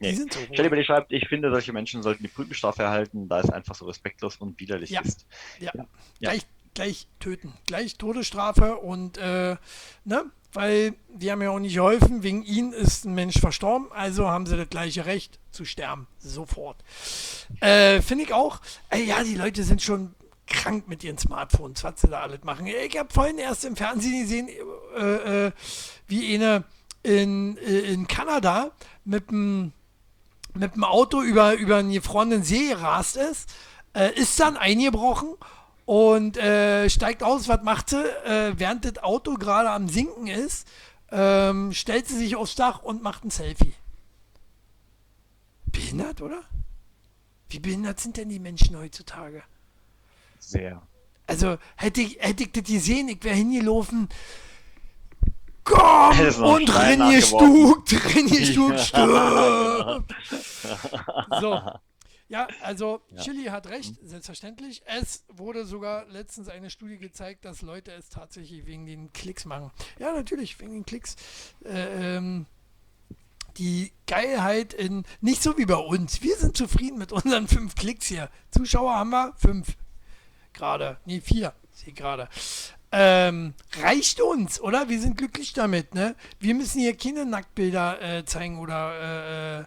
[0.00, 0.14] Die Nee.
[0.14, 0.40] sind so.
[0.52, 3.50] Stell dir mal, die schreibt, ich finde, solche Menschen sollten die Prügelstrafe erhalten, da es
[3.50, 5.00] einfach so respektlos und widerlich Ja.
[5.00, 5.26] ist.
[5.58, 5.84] Ja, Ja.
[6.20, 7.52] Gleich, gleich töten.
[7.66, 9.56] Gleich Todesstrafe und, äh,
[10.04, 10.24] ne?
[10.54, 12.22] Weil die haben ja auch nicht geholfen.
[12.22, 16.06] Wegen ihnen ist ein Mensch verstorben, also haben sie das gleiche Recht zu sterben.
[16.18, 16.82] Sofort.
[17.60, 18.60] Äh, Finde ich auch.
[18.90, 20.14] Äh, ja, die Leute sind schon
[20.46, 22.66] krank mit ihren Smartphones, was sie da alles machen.
[22.66, 24.48] Ich habe vorhin erst im Fernsehen gesehen,
[24.96, 25.52] äh, äh,
[26.06, 26.64] wie eine
[27.02, 28.70] in, äh, in Kanada
[29.04, 29.72] mit dem
[30.54, 33.48] mit dem Auto über, über einen gefrorenen See gerast ist,
[33.94, 35.34] äh, ist dann eingebrochen
[35.84, 37.48] und äh, steigt aus.
[37.48, 38.04] Was macht sie?
[38.24, 40.68] Äh, während das Auto gerade am Sinken ist,
[41.10, 43.74] ähm, stellt sie sich aufs Dach und macht ein Selfie.
[45.66, 46.42] Behindert, oder?
[47.48, 49.42] Wie behindert sind denn die Menschen heutzutage?
[50.38, 50.82] Sehr.
[51.26, 54.08] Also hätte ich, hätte ich das gesehen, ich wäre hingelaufen.
[55.68, 56.18] Komm!
[56.44, 57.22] Und nachgeworfen.
[57.22, 60.14] stuckt, Renje stuckt, stirbt.
[61.40, 61.60] So.
[62.30, 63.22] Ja, also Ja.
[63.22, 64.82] Chili hat recht, selbstverständlich.
[64.84, 69.70] Es wurde sogar letztens eine Studie gezeigt, dass Leute es tatsächlich wegen den Klicks machen.
[69.98, 71.16] Ja, natürlich, wegen den Klicks.
[71.64, 72.44] Äh, ähm,
[73.56, 76.20] die Geilheit in, nicht so wie bei uns.
[76.20, 78.28] Wir sind zufrieden mit unseren fünf Klicks hier.
[78.50, 79.78] Zuschauer haben wir fünf.
[80.52, 80.98] Gerade.
[81.06, 81.54] Nee, vier.
[81.72, 82.28] Sehe gerade.
[82.90, 84.88] Ähm, reicht uns, oder?
[84.88, 86.16] Wir sind glücklich damit, ne?
[86.40, 89.66] Wir müssen hier keine Nacktbilder äh, zeigen oder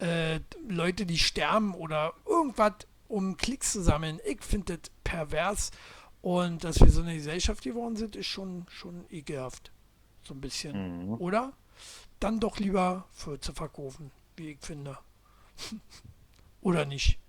[0.00, 2.74] äh, äh, Leute, die sterben oder irgendwas,
[3.08, 4.20] um Klicks zu sammeln.
[4.24, 5.70] Ich finde das pervers.
[6.22, 9.70] Und dass wir so eine Gesellschaft geworden sind, ist schon, schon ekelhaft.
[10.24, 11.06] So ein bisschen.
[11.06, 11.14] Mhm.
[11.14, 11.52] Oder?
[12.18, 14.98] Dann doch lieber für zu verkaufen, wie ich finde.
[16.62, 17.20] Oder nicht?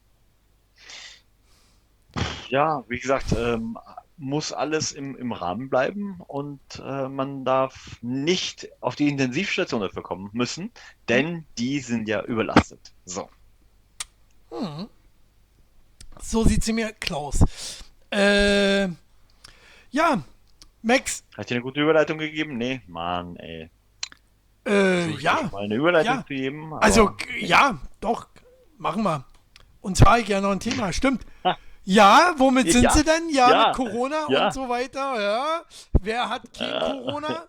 [2.50, 3.78] Ja, wie gesagt, ähm,
[4.18, 10.02] muss alles im, im Rahmen bleiben und äh, man darf nicht auf die Intensivstation dafür
[10.02, 10.72] kommen müssen,
[11.08, 12.94] denn die sind ja überlastet.
[13.06, 13.30] So.
[14.50, 14.88] Hm.
[16.20, 17.84] So sieht sie mir, Klaus.
[18.12, 18.88] Äh,
[19.92, 20.24] ja,
[20.82, 22.58] Max, Hat dir eine gute Überleitung gegeben?
[22.58, 23.70] Nee, Mann, ey.
[24.64, 26.22] äh, Versuch ich ja, Mal eine Überleitung ja.
[26.22, 26.74] zu geben.
[26.76, 28.28] also ja, doch,
[28.78, 29.26] machen wir.
[29.82, 31.26] Und zwar ich ja noch ein Thema, stimmt.
[31.90, 33.30] Ja, womit sind Ja, sie denn?
[33.30, 34.48] Ja, ja, mit Corona ja.
[34.48, 35.22] und so weiter.
[35.22, 35.64] Ja.
[36.02, 36.80] Wer hat kein Äh.
[36.80, 37.48] Corona?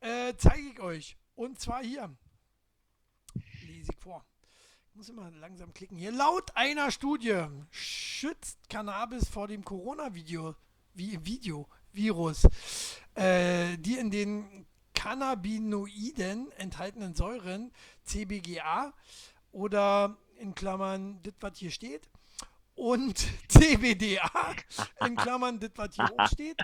[0.00, 1.16] Äh, zeige ich euch.
[1.34, 2.14] Und zwar hier.
[3.66, 4.26] Lese ich vor.
[4.90, 5.96] Ich muss immer langsam klicken.
[5.96, 6.12] Hier.
[6.12, 10.54] Laut einer Studie schützt Cannabis vor dem Corona-Video,
[10.92, 12.46] wie Video, Virus,
[13.14, 17.72] äh, die in den Cannabinoiden enthaltenen Säuren
[18.04, 18.92] CBGA
[19.50, 22.10] oder in Klammern das, was hier steht,
[22.74, 23.18] und
[23.48, 24.30] CBDA,
[25.06, 26.60] in Klammern das, was hier oben steht,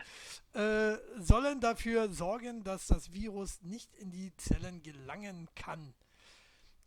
[0.55, 5.95] äh, sollen dafür sorgen, dass das Virus nicht in die Zellen gelangen kann.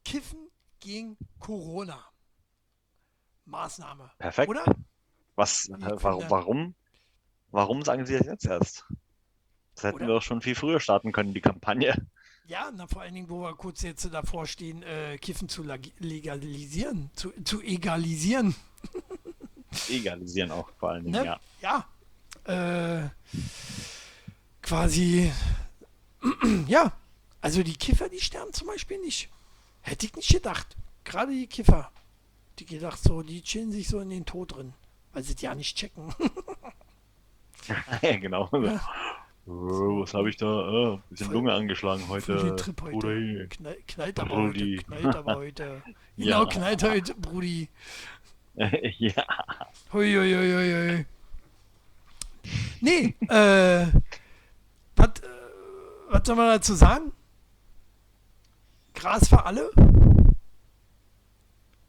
[0.04, 0.50] Kiffen
[0.80, 2.04] gegen Corona.
[3.46, 4.12] Maßnahme.
[4.18, 4.50] Perfekt.
[4.50, 4.66] Oder?
[5.36, 6.76] Was, äh, warum, warum,
[7.52, 8.86] warum sagen Sie das jetzt erst?
[9.76, 10.08] Das hätten Oder?
[10.08, 11.96] wir doch schon viel früher starten können, die Kampagne.
[12.46, 17.10] Ja, na, vor allen Dingen, wo wir kurz jetzt davor stehen, äh, Kiffen zu legalisieren,
[17.14, 18.56] zu, zu egalisieren.
[19.90, 21.26] Egalisieren auch vor allen Dingen, Ne?
[21.62, 21.86] ja.
[22.46, 23.04] Ja.
[23.04, 23.10] Äh,
[24.62, 25.32] quasi.
[26.68, 26.92] ja.
[27.42, 29.30] Also die Kiffer, die sterben zum Beispiel nicht.
[29.82, 30.76] Hätte ich nicht gedacht.
[31.04, 31.92] Gerade die Kiffer.
[32.60, 34.74] Die gedacht so, die chillen sich so in den Tod drin.
[35.14, 36.14] Weil sie es ja nicht checken.
[38.02, 38.50] ja, genau.
[39.48, 40.46] Oh, was habe ich da?
[40.46, 42.36] Oh, bisschen Voll- Lunge angeschlagen heute.
[42.38, 42.98] den Trip heute.
[42.98, 43.48] Brudi.
[43.50, 44.78] Knall, knallt aber Brudi.
[44.78, 44.84] heute.
[45.02, 45.82] Knallt aber heute.
[46.18, 46.40] Ja.
[46.44, 47.70] Genau, knallt heute, Brudi.
[48.98, 49.26] ja.
[49.94, 51.06] Hui, hui, hui, hui, hui.
[52.82, 53.88] Nee, äh,
[54.96, 55.30] was äh,
[56.10, 57.14] was soll man dazu sagen?
[58.94, 59.72] Gras für alle?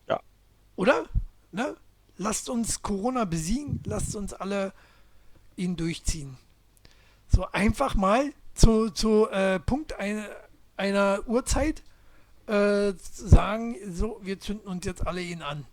[0.06, 0.20] Ja.
[0.76, 1.06] Oder?
[1.50, 1.76] Ne?
[2.18, 4.72] Lasst uns Corona besiegen, lasst uns alle
[5.56, 6.36] ihn durchziehen.
[7.28, 10.24] So einfach mal zu, zu äh, Punkt ein,
[10.76, 11.82] einer Uhrzeit
[12.46, 15.66] äh, sagen, so, wir zünden uns jetzt alle ihn an.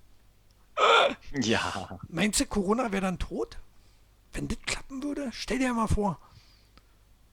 [1.42, 2.00] Ja.
[2.10, 3.58] Meinst du, Corona wäre dann tot?
[4.34, 5.30] Wenn das klappen würde?
[5.32, 6.20] Stell dir mal vor.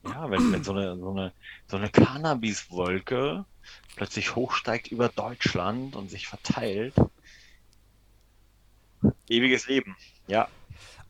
[0.04, 1.32] Ja, wenn, wenn so eine, so eine,
[1.68, 3.44] so eine Cannabis-Wolke
[3.96, 6.94] plötzlich hochsteigt über Deutschland und sich verteilt.
[9.28, 10.48] Ewiges Leben, ja.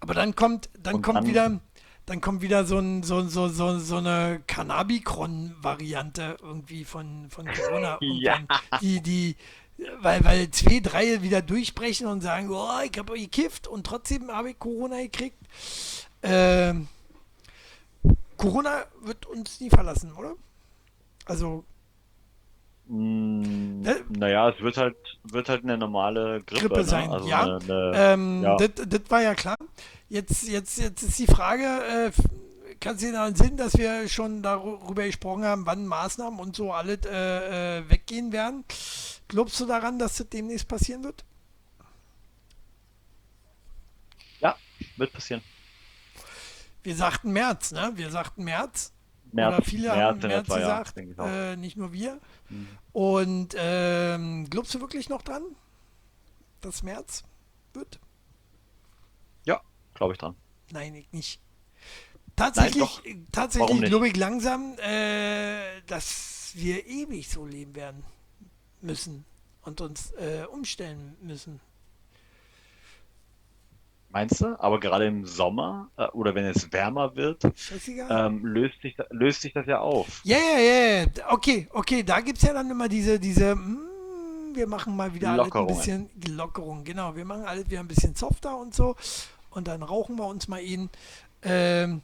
[0.01, 1.61] Aber dann kommt, dann Und kommt dann- wieder,
[2.07, 7.99] dann kommt wieder so, ein, so, so, so, so eine Cannabikron-Variante irgendwie von, von Corona.
[8.03, 8.39] Ja.
[8.80, 9.37] Die, die,
[10.00, 14.50] weil, weil zwei, drei wieder durchbrechen und sagen, oh, ich habe gekifft und trotzdem habe
[14.50, 15.36] ich Corona gekriegt.
[16.22, 16.88] Ähm,
[18.36, 20.34] Corona wird uns nie verlassen, oder?
[21.26, 21.64] Also,
[22.88, 26.84] Mm, Äh, naja, es wird halt, wird halt eine normale Grippe, Grippe ne?
[26.84, 27.42] sein, Also ja.
[27.42, 28.56] eine, eine, Ähm, ja.
[28.56, 29.56] das, das war ja klar.
[30.08, 32.12] Jetzt, jetzt, jetzt ist die Frage, äh,
[32.80, 36.72] kannst du dir daran Sinn, dass wir schon darüber gesprochen haben, wann Maßnahmen und so
[36.72, 38.64] alles äh, äh, weggehen werden?
[39.28, 41.24] Glaubst du daran, dass das demnächst passieren wird?
[44.40, 44.56] ja,
[44.96, 45.42] wird passieren.
[46.82, 47.92] Wir sagten März, ne?
[47.94, 48.92] Wir sagten März.
[49.32, 51.26] März, Oder viele März haben März ja, gesagt, auch.
[51.26, 52.20] äh, nicht nur wir.
[52.48, 52.68] Mhm.
[52.92, 55.42] Und ähm, glaubst du wirklich noch dran,
[56.60, 57.24] dass März
[57.74, 57.98] wird?
[59.44, 59.60] Ja,
[59.94, 60.36] glaube ich dran.
[60.70, 61.40] Nein, ich nicht.
[62.36, 63.02] Tatsächlich,
[63.32, 68.04] tatsächlich glaube ich langsam, äh, dass wir ewig so leben werden
[68.80, 69.24] müssen
[69.62, 71.60] und uns äh, umstellen müssen.
[74.10, 74.58] Meinst du?
[74.58, 77.42] Aber gerade im Sommer äh, oder wenn es wärmer wird,
[78.08, 80.22] ähm, löst, sich, löst sich das ja auf.
[80.24, 81.06] Ja, ja, ja.
[81.28, 85.32] Okay, okay, da gibt es ja dann immer diese, diese, mm, wir machen mal wieder
[85.32, 87.14] alles ein bisschen Lockerung, genau.
[87.14, 88.96] Wir machen alles wieder ein bisschen softer und so.
[89.50, 90.88] Und dann rauchen wir uns mal ihn.
[91.42, 92.00] Ähm,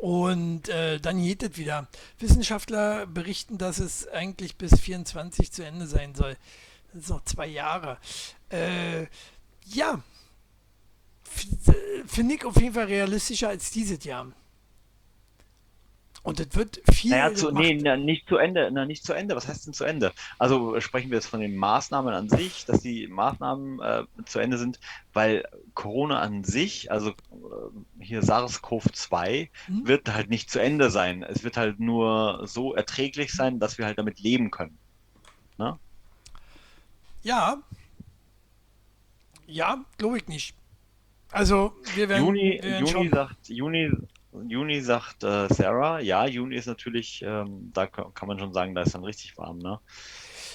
[0.00, 1.88] und äh, dann geht es wieder.
[2.18, 6.36] Wissenschaftler berichten, dass es eigentlich bis 24 zu Ende sein soll.
[6.92, 7.98] Das ist noch zwei Jahre.
[8.50, 9.06] Äh,
[9.66, 10.02] ja,
[11.66, 11.72] äh,
[12.06, 14.32] finde ich auf jeden Fall realistischer als dieses Jahr.
[16.28, 17.64] Und es wird viel Naja, zu, gemacht.
[17.64, 19.34] nee, na, nicht zu Ende, na, nicht zu Ende.
[19.34, 20.12] Was heißt denn zu Ende?
[20.38, 24.58] Also sprechen wir jetzt von den Maßnahmen an sich, dass die Maßnahmen äh, zu Ende
[24.58, 24.78] sind,
[25.14, 27.14] weil Corona an sich, also äh,
[28.04, 29.88] hier SARS-CoV-2, Mhm.
[29.88, 31.22] wird halt nicht zu Ende sein.
[31.22, 34.76] Es wird halt nur so erträglich sein, dass wir halt damit leben können.
[37.22, 37.56] Ja.
[39.46, 40.54] Ja, glaube ich nicht.
[41.32, 43.90] Also, wir werden, Juni, wir werden Juni sagt, Juni,
[44.46, 48.74] Juni sagt äh, Sarah, ja, Juni ist natürlich, ähm, da kann, kann man schon sagen,
[48.74, 49.80] da ist dann richtig warm, ne?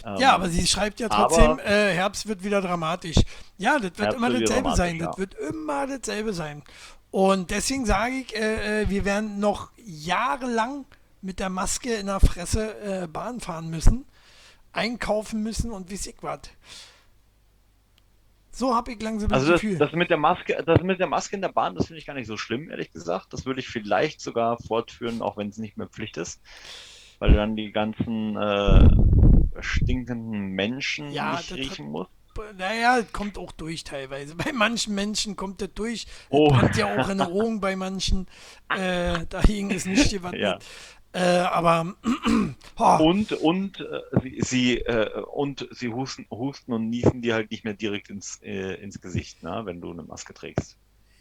[0.05, 3.17] Ähm, Ja, aber sie schreibt ja aber- trotzdem, äh, Herbst wird wieder dramatisch.
[3.57, 4.97] Ja, das wird Herbst immer wird dasselbe sein.
[4.99, 5.17] dramatisch, Das ja.
[5.17, 6.63] wird immer dasselbe sein.
[7.11, 10.85] Und deswegen sage ich, äh, äh, wir werden noch jahrelang
[11.21, 14.05] mit der Maske in der Fresse äh, Bahn fahren müssen,
[14.71, 16.39] einkaufen müssen und wie ich was.
[18.55, 19.77] So habe ich langsam das Also das, Gefühl.
[19.79, 22.13] das mit der Maske, das mit der Maske in der Bahn, das finde ich gar
[22.13, 23.33] nicht so schlimm, ehrlich gesagt.
[23.33, 26.39] Das würde ich vielleicht sogar fortführen, auch wenn es nicht mehr Pflicht ist,
[27.17, 28.87] weil du dann die ganzen äh,
[29.61, 32.11] stinkenden Menschen Ja, nicht riechen musst.
[32.57, 34.35] Naja, es kommt auch durch teilweise.
[34.37, 36.05] Bei manchen Menschen kommt das durch.
[36.29, 36.49] Oh.
[36.49, 38.27] Brennt ja auch in den Augen bei manchen.
[38.69, 40.41] Äh, dagegen ist nicht gewappnet.
[40.41, 40.59] Ja.
[41.13, 41.95] Äh, aber
[42.77, 47.51] oh, Und und äh, sie, sie äh, und sie husten, husten und niesen dir halt
[47.51, 50.77] nicht mehr direkt ins, äh, ins Gesicht, ne, wenn du eine Maske trägst.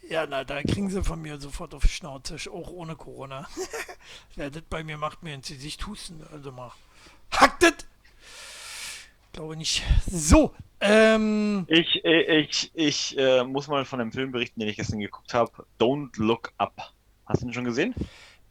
[0.09, 3.47] ja, na, da kriegen sie von mir sofort auf Schnauze, auch ohne Corona.
[4.35, 6.21] Wer das bei mir macht, mir ins Gesicht husten.
[6.31, 6.71] Also mal.
[7.31, 7.73] Hackt das!
[9.31, 9.83] Glaube nicht.
[10.05, 14.75] So, ähm, Ich, äh, ich, ich äh, muss mal von einem Film berichten, den ich
[14.75, 15.51] gestern geguckt habe.
[15.79, 16.93] Don't Look Up.
[17.25, 17.95] Hast du den schon gesehen?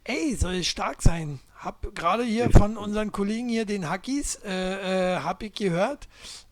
[0.05, 1.41] Ey, soll es stark sein.
[1.57, 6.09] Hab gerade hier von unseren Kollegen hier, den Hackies, äh, äh, hab ich gehört.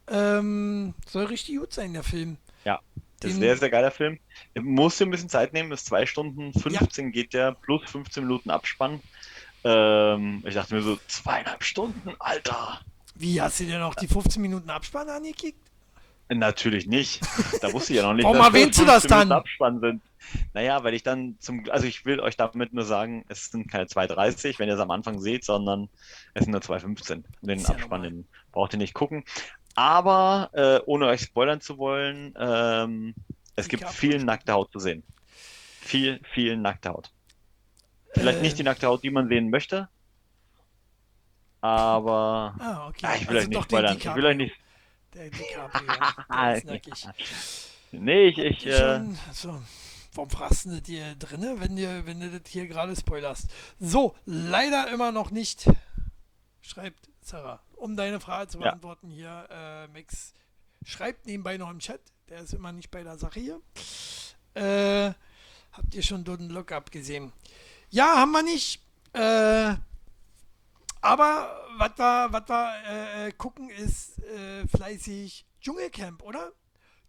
[0.08, 2.36] Ähm, soll richtig gut sein, der Film.
[2.64, 2.80] Ja,
[3.20, 4.18] das ein sehr, geiler Film.
[4.60, 8.50] Musst dir ein bisschen Zeit nehmen, ist 2 Stunden 15 geht der, plus 15 Minuten
[8.50, 9.00] Abspann.
[9.64, 12.80] Ähm, ich dachte mir so, zweieinhalb Stunden, Alter.
[13.14, 15.69] Wie, hast du dir noch die 15 Minuten Abspann angekickt?
[16.32, 17.20] Natürlich nicht.
[17.60, 19.32] Da wusste ich ja noch nicht, Warum erwähnst du 15 das dann?
[19.32, 20.02] Abspann sind.
[20.54, 23.84] Naja, weil ich dann zum, also ich will euch damit nur sagen, es sind keine
[23.86, 25.88] 2,30, wenn ihr es am Anfang seht, sondern
[26.34, 27.24] es sind nur 2,15.
[27.42, 29.24] Den ja Abspann, den braucht ihr nicht gucken.
[29.74, 33.14] Aber, äh, ohne euch spoilern zu wollen, ähm,
[33.56, 35.02] es Die gibt viel nackte Haut zu sehen.
[35.80, 37.10] Viel, viel nackte Haut.
[38.14, 39.88] Vielleicht Äh, nicht die nackte Haut, die man sehen möchte,
[41.60, 43.06] aber Ah, okay.
[43.06, 43.98] ah, ich will Also euch nicht doch den spoilern.
[43.98, 44.54] Ich will euch nicht.
[45.14, 45.92] Der DiCaprio,
[46.56, 47.08] ist nackig.
[47.92, 49.02] Nee, ich, ich, äh,
[49.32, 49.60] so.
[50.14, 53.48] Warum fragst du das hier drinne, wenn, dir, wenn du das hier gerade spoilerst?
[53.78, 55.68] So, leider immer noch nicht,
[56.60, 57.60] schreibt Sarah.
[57.76, 58.64] Um deine Frage zu Ja.
[58.70, 60.32] beantworten hier, äh, Max
[60.84, 63.60] schreibt nebenbei noch im Chat, der ist immer nicht bei der Sache hier.
[64.54, 65.12] Äh,
[65.72, 67.32] habt ihr schon dort einen Lookup gesehen?
[67.90, 68.82] Ja, haben wir nicht.
[69.12, 69.74] Äh,
[71.00, 76.52] aber was wir, was wir äh, gucken, ist äh, fleißig Dschungelcamp, oder?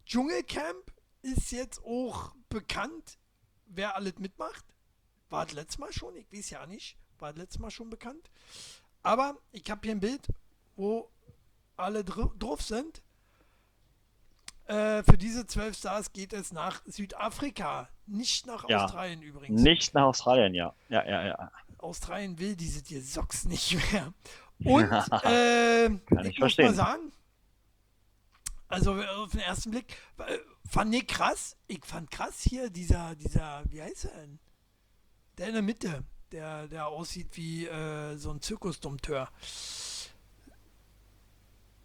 [0.06, 3.18] Dschungelcamp ist jetzt auch bekannt,
[3.66, 4.66] wer alles mitmacht.
[5.30, 6.98] War das letztes Mal schon, ich weiß ja nicht.
[7.20, 8.30] War das letztes Mal schon bekannt.
[9.04, 10.28] Aber ich habe hier ein Bild,
[10.76, 11.10] wo
[11.78, 13.02] alle dr drauf sind.
[14.66, 18.86] Äh, für diese zwölf Stars geht es nach Südafrika, nicht nach Ja.
[18.86, 19.62] Australien übrigens.
[19.62, 20.74] Nicht nach Australien, ja.
[20.90, 21.52] Ja, ja, ja.
[21.82, 24.14] Australien will diese dir Socks nicht mehr.
[24.64, 24.92] Und
[25.24, 27.12] äh, Kann ich ich muss mal sagen,
[28.68, 30.38] also auf den ersten Blick äh,
[30.70, 31.58] fand ich krass.
[31.68, 34.40] Ich fand krass hier dieser, dieser, wie heißt er denn?
[35.38, 39.30] Der in der Mitte, der, der aussieht wie äh, so ein Zirkusdompteur.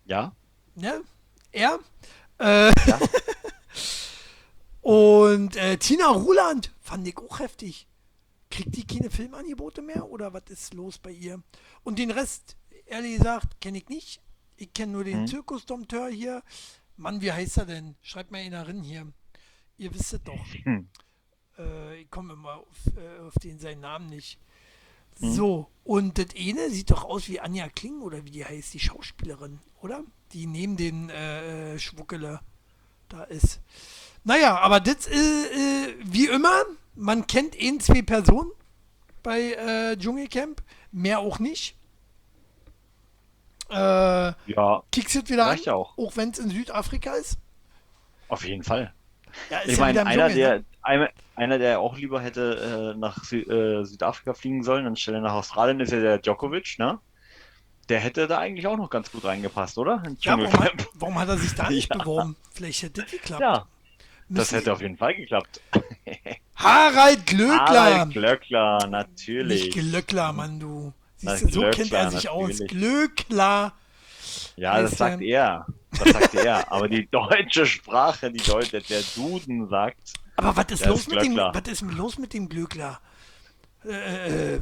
[0.05, 0.36] Ja,
[0.76, 1.03] Ne?
[1.53, 1.80] Er.
[2.38, 3.01] Äh, Ja.
[4.82, 7.88] und äh, Tina Ruland fand ich auch heftig.
[8.51, 11.42] Kriegt die keine Filmangebote mehr oder was ist los bei ihr?
[11.82, 14.20] Und den Rest, ehrlich gesagt, kenne ich nicht.
[14.57, 15.26] Ich kenne nur den Hm.
[15.26, 16.42] Zirkusdompteur hier.
[16.97, 17.97] Mann, wie heißt er denn?
[18.03, 19.12] Schreibt mal einer rein hier.
[19.76, 20.47] Ihr wisst es doch.
[20.64, 20.88] Hm.
[21.59, 24.38] Äh, ich komme immer auf, äh, auf den seinen Namen nicht.
[25.18, 25.32] Hm.
[25.32, 28.80] So, und das eine sieht doch aus wie Anja Kling oder wie die heißt, die
[28.80, 30.05] Schauspielerin, oder?
[30.32, 32.40] Die neben den äh, äh, Schwuckele
[33.09, 33.61] da ist.
[34.24, 36.64] Naja, aber das ist äh, wie immer,
[36.97, 38.51] man kennt ein, zwei Personen
[39.22, 41.76] bei äh, Dschungelcamp, mehr auch nicht.
[43.70, 45.99] Äh, ja, kickst jetzt wieder an, auch.
[45.99, 47.38] auch wenn es in Südafrika ist.
[48.28, 48.92] Auf jeden Fall.
[49.51, 51.11] Ja, Ich ja meine, einer, Dschungel, der, ne?
[51.34, 55.80] einer, der auch lieber hätte äh, nach Sü äh, Südafrika fliegen sollen, anstelle nach Australien,
[55.80, 56.99] ist ja der Djokovic, ne?
[57.88, 60.03] Der hätte da eigentlich auch noch ganz gut reingepasst, oder?
[60.20, 61.99] Ja, warum, hat, warum hat er sich da nicht Ja.
[61.99, 62.36] beworben?
[62.53, 63.40] Vielleicht hätte das geklappt.
[63.40, 63.66] Ja, das
[64.28, 65.61] Müssen- hätte auf jeden Fall geklappt.
[66.57, 67.59] Harald Glöckler.
[67.59, 69.70] Harald Glöckler, Nicht natürlich.
[69.70, 70.92] Glöckler, Mann, du.
[71.18, 72.48] Siehst du, so kennt Glöckler, er sich aus.
[72.61, 72.68] natürlich.
[72.70, 73.72] Glöckler.
[74.57, 75.66] Ja, das sagt er.
[75.90, 76.70] Das sagt er.
[76.72, 79.98] Aber die deutsche Sprache, die Leute, der Duden sagt,
[80.36, 81.54] Aber was ist los ist mit dem, Glöckler.
[81.62, 83.00] was ist los mit dem Glöckler?
[83.84, 84.61] Äh, äh, äh,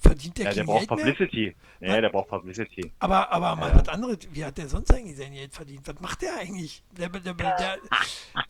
[0.00, 1.14] verdient der ja, der kein braucht Geld mehr?
[1.14, 1.56] Publicity.
[1.80, 2.92] Ja, der braucht Publicity.
[2.98, 3.78] Aber, aber mal Ja.
[3.80, 4.18] was anderes.
[4.32, 5.86] Wie hat der sonst eigentlich sein Geld verdient?
[5.86, 6.82] Was macht der eigentlich?
[6.96, 7.78] Der, der, der, der,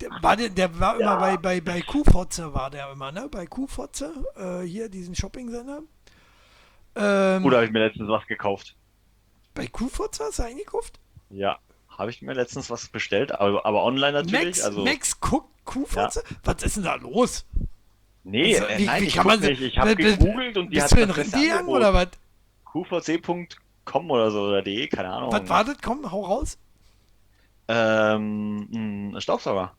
[0.00, 3.28] der, war, der, der war immer bei, bei, bei Kuhfotze, war der immer, ne?
[3.30, 5.82] Bei Kuhfotze, äh, hier, diesen Shopping-Sender.
[6.96, 8.76] Ähm, Oder habe ich mir letztens was gekauft?
[9.54, 10.98] bei Kuhfotze hast du eingekauft?
[11.28, 14.56] Ja, habe ich mir letztens was bestellt, aber, aber online natürlich.
[14.56, 16.22] Max, also, Max guckt Kuhfotze?
[16.44, 17.46] Was ist denn da los?
[18.24, 19.60] Nee, Also, äh, wie- nein, wie ich kann man nicht.
[19.60, 21.76] Ich habe gegoogelt und die Bist hat du in Angebot.
[21.76, 22.08] oder was?
[22.72, 25.32] qvc.com oder so oder de, keine Ahnung.
[25.32, 25.76] Was war das?
[25.82, 26.58] Komm, hau raus.
[27.68, 29.74] Ähm, ein Staubsauger.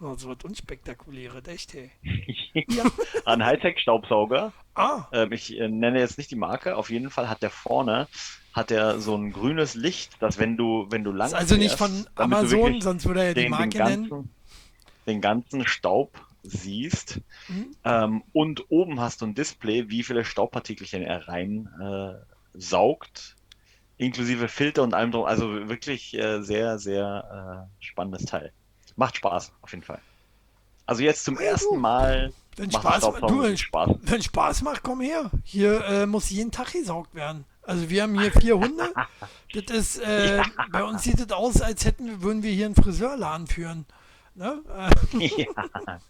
[0.00, 1.90] Oh, so was unspektakuläres, echt, hey.
[2.68, 2.84] Ja.
[3.24, 4.52] Ein Hightech-Staubsauger.
[4.74, 6.76] Ah, Ähm, ich äh, nenne jetzt nicht die Marke.
[6.76, 8.08] Auf jeden Fall hat der vorne
[8.52, 12.06] hat der so ein grünes Licht, dass wenn du wenn du lang also nicht von
[12.16, 14.28] Amazon, sonst würde er ja die Marke nennen.
[15.06, 17.76] Den ganzen Staub siehst Mhm.
[17.84, 22.14] ähm, und oben hast du ein Display, wie viele Staubpartikelchen er rein äh,
[22.54, 23.36] saugt,
[23.96, 25.24] inklusive Filter und allem drum.
[25.24, 28.52] Also wirklich äh, sehr sehr äh, spannendes Teil.
[28.96, 30.00] Macht Spaß auf jeden Fall.
[30.86, 33.90] Also jetzt zum Ja, ersten Mal Wenn Spaß, du, wenn, Spaß.
[34.02, 35.30] wenn Spaß macht, komm her.
[35.44, 37.44] Hier äh, muss jeden Tag gesaugt werden.
[37.62, 38.92] Also wir haben hier vier Hunde.
[39.54, 42.74] das ist, äh, bei uns sieht es aus, als hätten wir, würden wir hier einen
[42.74, 43.86] Friseurladen führen.
[44.34, 44.62] Ne?
[45.12, 46.00] Ja.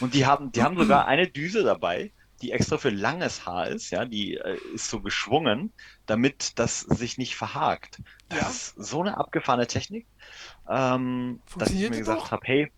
[0.00, 2.12] Und die haben, die haben sogar eine Düse dabei,
[2.42, 5.72] die extra für langes Haar ist, ja, die äh, ist so geschwungen,
[6.06, 8.00] damit das sich nicht verhakt.
[8.28, 8.48] Das Ja.
[8.48, 10.06] ist so eine abgefahrene Technik,
[10.68, 12.70] ähm, dass ich mir gesagt habe, hey,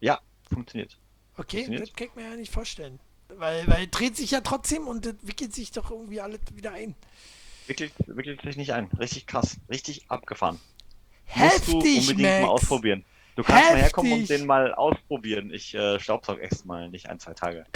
[0.00, 0.20] ja,
[0.52, 0.98] funktioniert.
[1.36, 1.82] okay, Funktioniert.
[1.88, 3.00] das kann ich mir ja nicht vorstellen.
[3.28, 6.94] Weil, weil dreht sich ja trotzdem und das wickelt sich doch irgendwie alles wieder ein.
[7.66, 8.86] Wickelt, wickelt sich nicht ein.
[9.00, 10.60] Richtig krass, richtig abgefahren.
[11.34, 12.50] Musst du Heftig, unbedingt mal Max.
[12.52, 13.04] ausprobieren.
[13.36, 14.38] Du kannst mal herkommen und Heftig.
[14.38, 15.52] den mal ausprobieren.
[15.52, 17.64] Ich äh, staubsaug erst mal nicht ein, zwei Tage.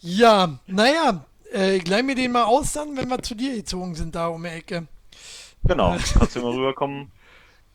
[0.00, 3.96] Ja, naja, äh, ich leih mir den mal aus dann, wenn wir zu dir gezogen
[3.96, 4.86] sind, da um die Ecke.
[5.64, 7.10] Genau, kannst du mal rüberkommen.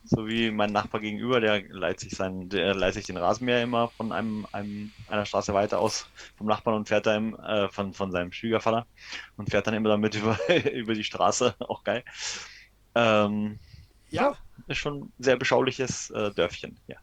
[0.06, 3.88] So wie mein Nachbar gegenüber, der leiht sich seinen, der leiht sich den Rasenmäher immer
[3.88, 8.10] von einem, einem einer Straße weiter aus vom Nachbarn und fährt dann äh, von, von
[8.10, 8.86] seinem Schwiegervater
[9.36, 10.38] und fährt dann immer damit über,
[10.72, 11.54] über die Straße.
[11.58, 12.04] Auch geil.
[12.94, 13.58] Ähm,
[14.14, 14.36] Ja,
[14.68, 16.96] ist schon ein sehr beschauliches äh, Dörfchen, ja.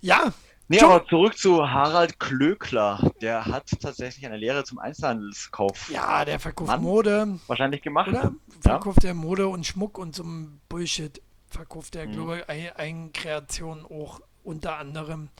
[0.00, 0.32] ja,
[0.70, 3.10] Nee, aber zurück zu Harald Klöckler.
[3.22, 6.82] Der hat tatsächlich eine Lehre zum Einzelhandelskauf ja, der verkauft Mann.
[6.82, 8.08] Mode, wahrscheinlich gemacht.
[8.08, 8.24] oder?
[8.24, 8.32] Ja.
[8.60, 11.22] Verkauft der Mode und Schmuck und so ein Bullshit.
[11.48, 12.12] Verkauft der, Mhm.
[12.12, 15.30] glaube ich, Ei- Eigenkreation auch unter anderem.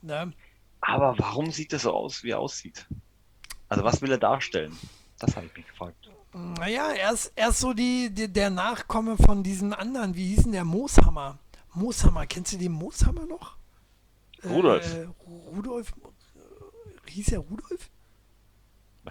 [0.00, 0.32] Ne?
[0.80, 2.86] Aber warum sieht es so aus, wie er aussieht?
[3.68, 4.74] Also was will er darstellen?
[5.18, 5.96] Das habe ich mich gefragt.
[6.34, 10.42] Naja, er ist, er ist so die, die, der Nachkomme von diesem anderen, wie hieß
[10.44, 11.38] denn der Mooshammer?
[11.74, 13.56] Mooshammer, kennst du den Mooshammer noch?
[14.44, 14.94] Rudolf.
[14.94, 15.92] Äh, Rudolf,
[16.36, 17.90] äh, hieß er Rudolf?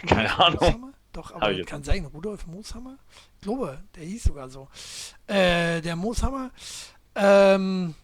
[0.06, 0.60] Keine Ahnung.
[0.60, 0.94] Mooshammer?
[1.14, 2.98] Doch, aber jetzt kann sein, Rudolf Mooshammer?
[3.36, 4.68] Ich glaube, der hieß sogar so.
[5.28, 6.52] Äh, der Mooshammer,
[7.16, 7.96] ähm,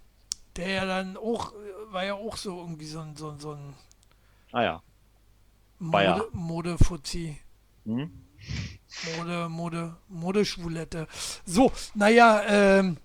[0.55, 1.53] der ja dann auch,
[1.89, 3.73] war ja auch so irgendwie so ein, so ein, so ein
[4.51, 4.83] Ah ja.
[5.79, 7.37] Mode, Mode-Fuzzi.
[7.85, 8.11] Hm?
[9.17, 11.07] Mode, Mode, Modeschwulette.
[11.45, 12.97] So, naja, ähm,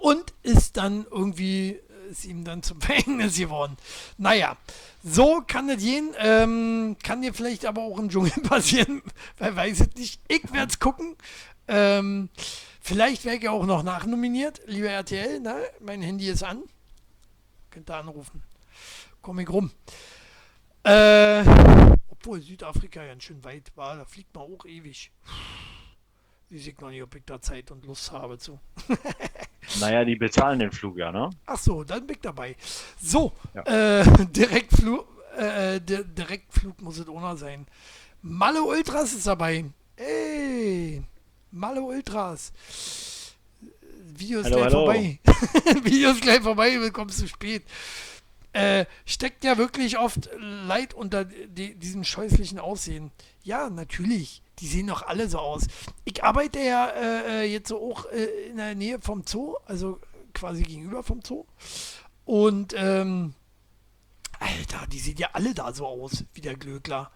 [0.00, 3.76] und ist dann irgendwie, äh, ist ihm dann zum Verhängnis geworden.
[4.18, 4.56] Naja,
[5.02, 6.14] so kann es gehen.
[6.18, 9.02] Ähm, kann dir vielleicht aber auch im Dschungel passieren.
[9.38, 10.20] Wer weiß es nicht.
[10.28, 11.16] Ich werde es gucken.
[11.68, 12.28] Ähm,
[12.80, 14.60] vielleicht werde ich auch noch nachnominiert.
[14.66, 15.56] Lieber RTL, ne?
[15.80, 16.62] mein Handy ist an.
[17.70, 18.42] Könnt ihr anrufen.
[19.22, 19.70] Komm ich rum.
[20.84, 21.44] Äh,
[22.22, 25.10] obwohl Südafrika ganz schön weit war, da fliegt man auch ewig.
[26.50, 28.58] Ich noch nicht, ob ich da Zeit und Lust habe zu.
[29.80, 31.30] Naja, die bezahlen den Flug ja, ne?
[31.46, 32.56] Ach so, dann bin ich dabei.
[33.00, 34.00] So, Ja.
[34.00, 35.06] äh, Direktflug,
[35.36, 37.66] äh, Di- Direktflug muss es ohne sein.
[38.22, 39.64] Malle Ultras ist dabei.
[39.96, 41.02] Ey,
[41.52, 42.52] Malle Ultras.
[44.04, 44.84] Video ist Hallo, gleich hallo.
[44.84, 45.20] vorbei.
[45.84, 47.62] Video ist gleich vorbei, willkommen zu spät.
[48.52, 53.10] Äh, steckt ja wirklich oft Leid unter di diesem scheußlichen Aussehen.
[53.42, 54.42] Ja, natürlich.
[54.58, 55.66] Die sehen doch alle so aus.
[56.04, 60.00] Ich arbeite ja äh, äh, jetzt so auch äh, in der Nähe vom Zoo, also
[60.34, 61.46] quasi gegenüber vom Zoo.
[62.26, 63.34] Und ähm,
[64.38, 67.10] Alter, die sehen ja alle da so aus wie der Glöckler.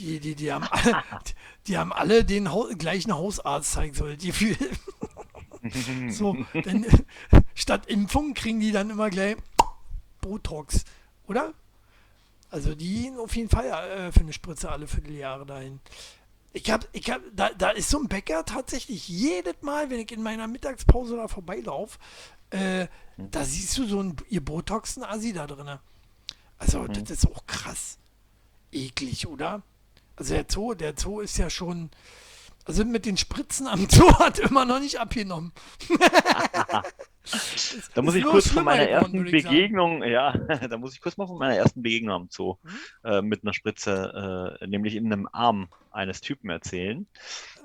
[0.00, 0.92] Die, die, die haben alle,
[1.26, 1.32] die,
[1.68, 4.56] die haben alle den Hau gleichen Hausarzt, zeigt so das Gefühl.
[6.10, 6.86] so, denn
[7.54, 9.36] statt Impfung kriegen die dann immer gleich
[10.28, 10.84] Botox,
[11.26, 11.54] oder?
[12.50, 15.80] Also die gehen auf jeden Fall äh, für eine Spritze alle Vierteljahre dahin.
[16.52, 20.12] Ich hab, ich hab, da, da ist so ein Bäcker tatsächlich jedes Mal, wenn ich
[20.12, 21.98] in meiner Mittagspause da vorbeilaufe,
[22.50, 25.78] äh, da siehst du so ein ihr Botoxen Assi da drin.
[26.58, 27.98] Also das ist auch krass.
[28.72, 29.62] Eklig, oder?
[30.16, 31.90] Also der Zoo, der Zoo ist ja schon,
[32.64, 35.52] also mit den Spritzen am Zoo hat immer noch nicht abgenommen.
[37.94, 39.30] Da muss ich kurz von meiner ersten sagen.
[39.30, 40.32] Begegnung, ja,
[40.68, 42.70] da muss ich kurz mal von meiner ersten Begegnung am Zoo Mhm.
[43.04, 47.06] äh, mit einer Spritze, äh, nämlich in einem Arm eines Typen erzählen.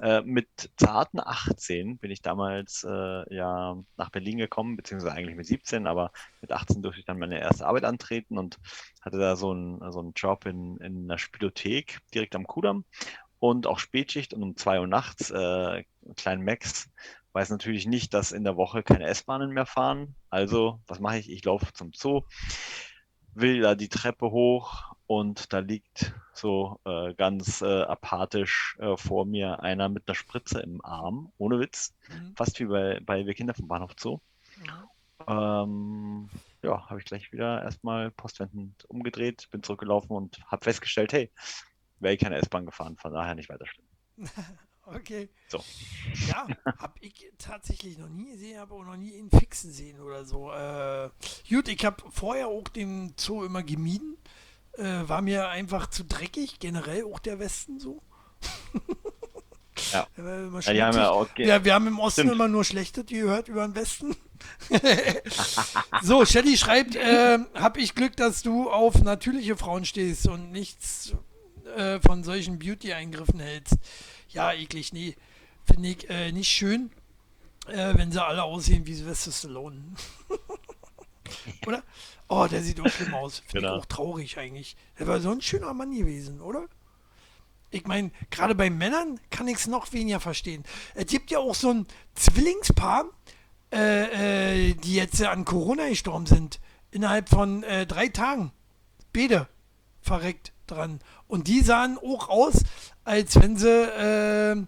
[0.02, 0.48] Äh, mit
[0.78, 6.12] zarten 18 bin ich damals äh, ja nach Berlin gekommen, beziehungsweise eigentlich mit 17, aber
[6.42, 8.60] mit 18 durfte ich dann meine erste Arbeit antreten und
[9.02, 12.86] hatte da so einen, so einen Job in, in einer Spielothek direkt am Kudamm
[13.40, 15.84] und auch Spätschicht und um 2 Uhr nachts, äh,
[16.16, 16.90] kleinen Max,
[17.34, 20.16] weiß natürlich nicht, dass in der Woche keine S-Bahnen mehr fahren.
[20.30, 21.30] Also, was mache ich?
[21.32, 22.22] Ich laufe zum Zoo,
[23.36, 29.26] will da die Treppe hoch und da liegt so äh, ganz äh, apathisch äh, vor
[29.26, 32.34] mir einer mit einer Spritze im Arm, ohne Witz, Mhm.
[32.36, 34.20] fast wie bei, bei Wir Kinder vom Bahnhof Zoo.
[34.58, 34.90] Mhm.
[35.28, 36.30] Ähm,
[36.64, 41.32] ja, habe ich gleich wieder erstmal postwendend umgedreht, bin zurückgelaufen und habe festgestellt, hey,
[42.00, 43.88] wäre ich keine S-Bahn gefahren, von daher nicht weiter schlimm.
[44.86, 45.30] Okay.
[45.48, 45.64] So.
[46.28, 50.26] Ja, hab ich tatsächlich noch nie gesehen, habe auch noch nie ihn fixen sehen oder
[50.26, 50.52] so.
[50.52, 51.10] Äh,
[51.50, 54.18] gut, ich habe vorher auch den Zoo immer gemieden.
[54.74, 58.02] Äh, war mir einfach zu dreckig, generell auch der Westen so.
[59.92, 60.08] Ja.
[60.16, 62.34] Ja, die haben ja auch Ja, wir haben im Osten Stimmt.
[62.36, 64.16] immer nur Schlechtes gehört über den Westen.
[66.04, 71.14] so, Shelly schreibt, äh, hab ich Glück, dass du auf natürliche Frauen stehst und nichts
[71.76, 73.76] äh, von solchen Beauty-Eingriffen hältst.
[74.34, 75.16] Ja, eklig, nee.
[75.66, 76.92] Finde ich äh, nicht schön,
[77.68, 79.82] äh, wenn sie alle aussehen wie Sylvester Stallone.
[81.68, 81.84] oder?
[82.28, 83.40] Oh, der sieht auch schlimm aus.
[83.40, 83.76] Finde Genau.
[83.76, 84.76] ich auch traurig eigentlich.
[85.00, 86.68] Der war so ein schöner Mann gewesen, oder?
[87.70, 90.64] Ich meine, gerade bei Männern kann ich es noch weniger verstehen.
[90.96, 93.06] Es gibt ja auch so ein Zwillingspaar,
[93.72, 96.60] äh, äh, die jetzt an Corona gestorben sind.
[96.92, 98.52] Innerhalb von äh, drei Tagen.
[99.12, 99.48] Beide
[100.02, 101.00] verreckt dran.
[101.28, 102.64] Und die sahen auch aus,
[103.04, 104.66] als wenn sie, äh, äh,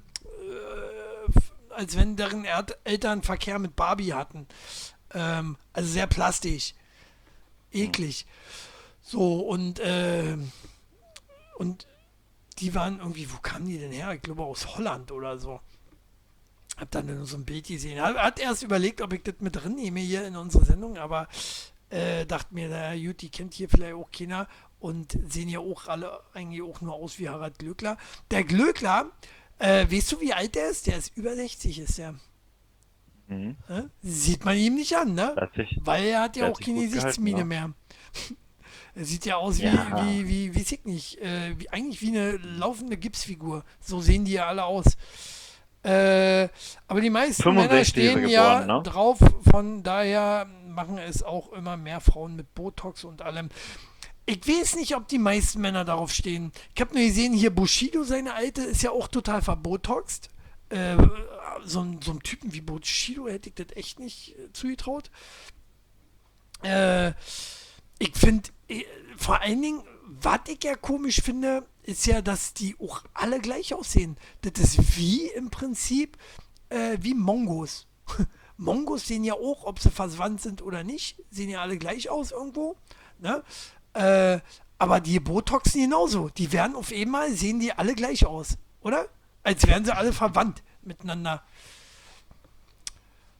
[1.69, 2.45] als wenn deren
[2.83, 4.47] Eltern Verkehr mit Barbie hatten.
[5.13, 6.73] Ähm, also sehr plastisch.
[7.71, 8.25] Eklig.
[9.01, 10.37] So, und, äh,
[11.57, 11.87] und
[12.59, 14.13] die waren irgendwie, wo kamen die denn her?
[14.13, 15.59] Ich glaube aus Holland oder so.
[16.77, 18.01] Hab dann nur so ein Bild gesehen.
[18.01, 21.27] Hat erst überlegt, ob ich das mit drin nehme hier in unsere Sendung, aber
[21.89, 24.47] äh, dachte mir, na gut, die kennt hier vielleicht auch keiner
[24.79, 27.97] und sehen ja auch alle eigentlich auch nur aus wie Harald Glöckler.
[28.31, 29.09] Der Glöckler,
[29.59, 30.87] äh, weißt du, wie alt der ist?
[30.87, 32.15] Der ist über 60, ist der.
[33.27, 33.55] Mhm.
[33.67, 33.83] Hä?
[34.03, 35.49] Sieht man ihm nicht an, ne?
[35.55, 37.45] Sich, Weil er hat ja auch keine Gesichtsmine ja.
[37.45, 37.73] mehr.
[38.97, 40.05] Er sieht ja aus wie, Ja.
[40.05, 43.65] wie, wie, weiß ich nicht, äh, wie, eigentlich wie eine laufende Gipsfigur.
[43.81, 44.95] So sehen die ja alle aus.
[45.83, 46.47] Äh,
[46.87, 48.83] aber die meisten 65 Männer er stehen ja geboren, ne?
[48.83, 49.19] drauf,
[49.51, 53.49] von daher machen es auch immer mehr Frauen mit Botox und allem.
[54.27, 56.51] Ich weiß nicht, ob die meisten Männer darauf stehen.
[56.73, 60.29] Ich habe nur gesehen, hier Bushido, seine alte, ist ja auch total verbotoxt.
[60.69, 60.97] Äh,
[61.63, 65.11] so, ein- so einem Typen wie Bushido hätte ich das echt nicht äh, zugetraut.
[66.63, 67.09] Äh,
[67.99, 68.49] ich finde,
[69.17, 73.73] vor allen Dingen, was ich ja komisch finde, ist ja, dass die auch alle gleich
[73.73, 74.17] aussehen.
[74.41, 76.17] Das ist wie im Prinzip
[76.69, 77.85] äh, wie Mongos.
[78.57, 82.31] Mongos sehen ja auch, ob sie verwandt sind oder nicht, sehen ja alle gleich aus
[82.31, 82.75] irgendwo.
[83.19, 83.43] Ne?
[83.95, 84.39] Äh,
[84.77, 86.29] aber die Botoxen genauso.
[86.29, 89.07] Die werden auf einmal, sehen die alle gleich aus, oder?
[89.43, 91.43] Als wären sie alle verwandt miteinander.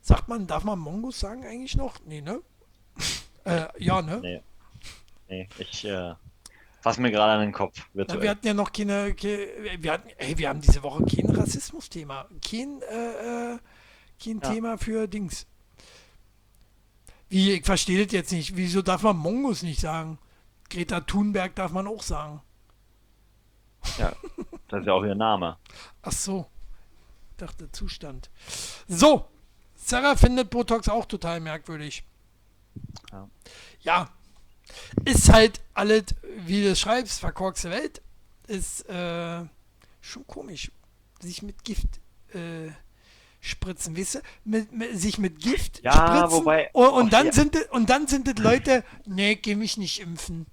[0.02, 1.96] Sagt man, darf man Mongos sagen eigentlich noch?
[2.06, 2.42] Nee, ne?
[3.44, 4.20] äh, ja, ne?
[4.22, 4.42] Nee.
[5.28, 6.14] Nee, ich äh,
[6.82, 7.82] fasse mir gerade an den Kopf.
[7.94, 9.50] Na, wir hatten ja noch keine, ke-
[9.80, 13.60] wir hatten, ey, wir haben diese Woche kein Rassismus-Thema, kein, äh, äh,
[14.24, 14.52] kein Ja.
[14.52, 15.48] Thema für Dings.
[17.28, 18.56] Wie, ich verstehe das jetzt nicht.
[18.56, 20.20] Wieso darf man Mongos nicht sagen?
[20.70, 22.42] Greta Thunberg darf man auch sagen.
[24.00, 24.14] Ja,
[24.68, 25.58] das ist ja auch ihr Name.
[26.02, 26.48] Ach so.
[27.32, 28.30] Ich dachte Zustand.
[28.88, 29.28] So.
[29.76, 32.04] Sarah findet Botox auch total merkwürdig.
[33.12, 33.30] Ja.
[33.82, 34.10] Ja.
[35.04, 36.06] Ist halt alles,
[36.40, 38.02] wie du schreibst, verkorkste Welt.
[38.48, 39.46] Ist äh,
[40.02, 40.72] schon komisch.
[41.20, 42.00] Sich mit Gift
[42.34, 42.72] äh,
[43.42, 44.20] spritzen, weißt du?
[44.44, 46.32] Mit, mit, sich mit Gift Ja, spritzen.
[46.46, 49.78] wobei- Und, und, dann hier- sind, es- und dann sind es Leute, nee, geh mich
[49.78, 50.48] nicht impfen.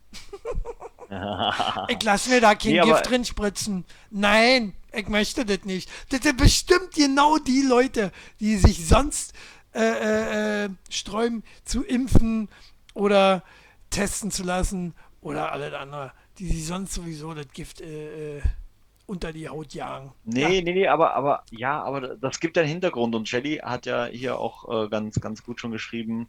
[1.88, 3.84] Ich lasse mir da kein Nee, Gift drin spritzen.
[4.10, 5.90] Nein, ich möchte das nicht.
[6.10, 9.34] Das sind bestimmt genau die Leute, die sich sonst
[9.74, 12.48] äh, äh, äh, sträuben zu impfen
[12.94, 13.42] oder
[13.90, 18.42] testen zu lassen oder alles andere, die sich sonst sowieso das Gift äh, äh,
[19.06, 20.12] unter die Haut jagen.
[20.24, 24.06] Nee, nee, nee, aber, aber ja, aber das gibt einen Hintergrund und Shelley hat ja
[24.06, 26.28] hier auch äh, ganz, ganz gut schon geschrieben.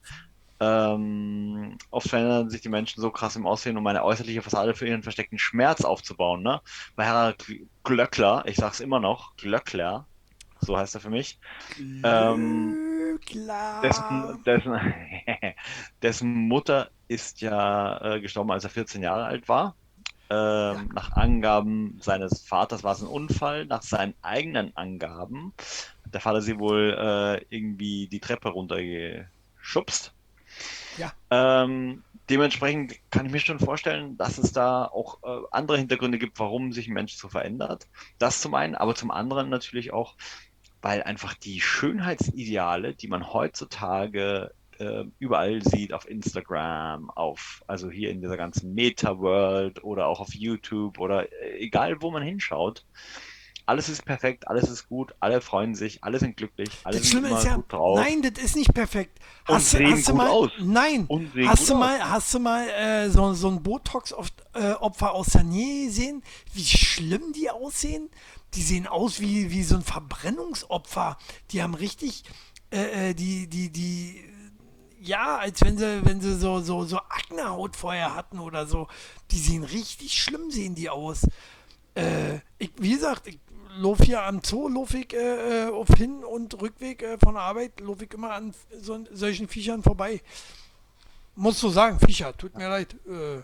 [0.63, 4.87] Ähm, oft verändern sich die Menschen so krass im Aussehen, um eine äußerliche Fassade für
[4.87, 6.61] ihren versteckten Schmerz aufzubauen, ne?
[6.95, 7.35] Bei Herr
[7.83, 10.07] Glöckler, ich sag's immer noch, Glöckler,
[10.59, 11.39] so heißt er für mich,
[12.03, 12.77] ähm,
[13.25, 13.81] Klar.
[13.81, 14.73] dessen, dessen,
[16.01, 19.77] dessen Mutter ist ja äh, gestorben, als er 14 Jahre alt war.
[20.29, 23.65] Ähm, Nach Angaben seines Vaters war es ein Unfall.
[23.65, 25.53] Nach seinen eigenen Angaben
[26.05, 30.15] hat der Vater sie wohl äh, irgendwie die Treppe runtergeschubst.
[30.97, 31.13] Ja.
[31.29, 36.39] Ähm, dementsprechend kann ich mir schon vorstellen, dass es da auch äh, andere Hintergründe gibt,
[36.39, 37.87] warum sich ein Mensch so verändert.
[38.19, 40.15] Das zum einen, aber zum anderen natürlich auch,
[40.81, 48.09] weil einfach die Schönheitsideale, die man heutzutage äh, überall sieht, auf Instagram, auf, also hier
[48.09, 52.85] in dieser ganzen Meta-World oder auch auf YouTube oder äh, egal wo man hinschaut,
[53.65, 57.19] alles ist perfekt, alles ist gut, alle freuen sich, alle sind glücklich, alle Das sind
[57.21, 59.19] Schlimme ist ja, gut drauf nein, das ist nicht perfekt.
[59.47, 60.51] Und Hast, du- sehen hast du gut mal, aus.
[60.59, 61.07] nein,
[61.47, 61.79] hast du aus.
[61.79, 67.33] mal, hast du mal äh, so, so ein Botox-Opfer aus der Nähe gesehen, wie schlimm
[67.33, 68.09] die aussehen?
[68.53, 71.17] Die sehen aus wie, wie so ein Verbrennungsopfer.
[71.51, 72.23] Die haben richtig,
[72.71, 74.23] äh, äh, die, die, die,
[75.01, 78.87] ja, als wenn sie, wenn sie so, so, so Aknehaut vorher hatten oder so.
[79.31, 81.21] Die sehen richtig schlimm, sehen die aus.
[81.95, 83.39] Äh, ich, wie gesagt, ich
[83.77, 87.43] laufe hier am Zoo, laufe ich äh, äh, auf Hin- und Rückweg äh, von der
[87.43, 90.21] Arbeit, laufe ich immer an so, solchen Viechern vorbei.
[91.35, 92.95] Muss so sagen, Viecher, tut mir leid.
[93.07, 93.41] Äh,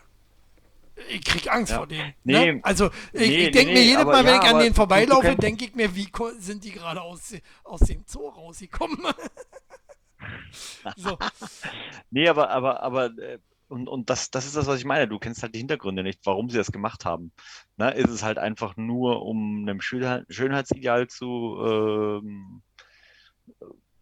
[1.14, 1.78] ich krieg Angst Ja.
[1.78, 2.14] vor denen.
[2.24, 2.54] Nee.
[2.54, 2.60] Ne?
[2.64, 4.70] Also ich, Nee, ich denke nee, mir jedes Mal, wenn ja, ich an denen du-
[4.70, 6.08] du vorbeilaufe, denke ich mir, wie
[6.40, 8.98] sind die gerade aus, aus dem Zoo rausgekommen?
[10.98, 11.18] so.
[12.12, 13.40] Nee, aber, aber, aber, äh,
[13.70, 15.08] und, und das, das ist das, was ich meine.
[15.08, 17.32] Du kennst halt die Hintergründe nicht, warum sie das gemacht haben.
[17.78, 17.92] Ne?
[17.92, 22.62] Ist es halt einfach nur, um einem Schönheit, Schönheitsideal zu ähm,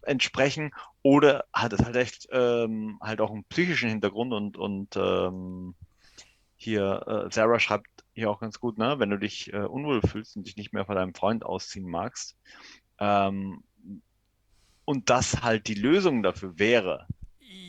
[0.01, 0.71] entsprechen,
[1.03, 5.75] oder hat es halt echt ähm, halt auch einen psychischen Hintergrund und, und ähm,
[6.55, 8.95] hier, äh, Sarah schreibt hier auch ganz gut, ne?
[8.97, 12.35] Wenn du dich äh, unwohl fühlst und dich nicht mehr von deinem Freund ausziehen magst,
[12.99, 13.63] ähm,
[14.85, 17.05] und das halt die Lösung dafür wäre,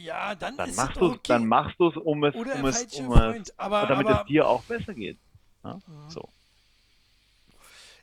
[0.05, 1.19] Ja, dann, dann ist machst du okay.
[1.29, 3.59] dann machst du es, um es, Oder um es, um es, Freund.
[3.59, 5.19] Aber, damit aber es dir auch besser geht.
[5.65, 6.11] Ja, Mhm.
[6.11, 6.29] so.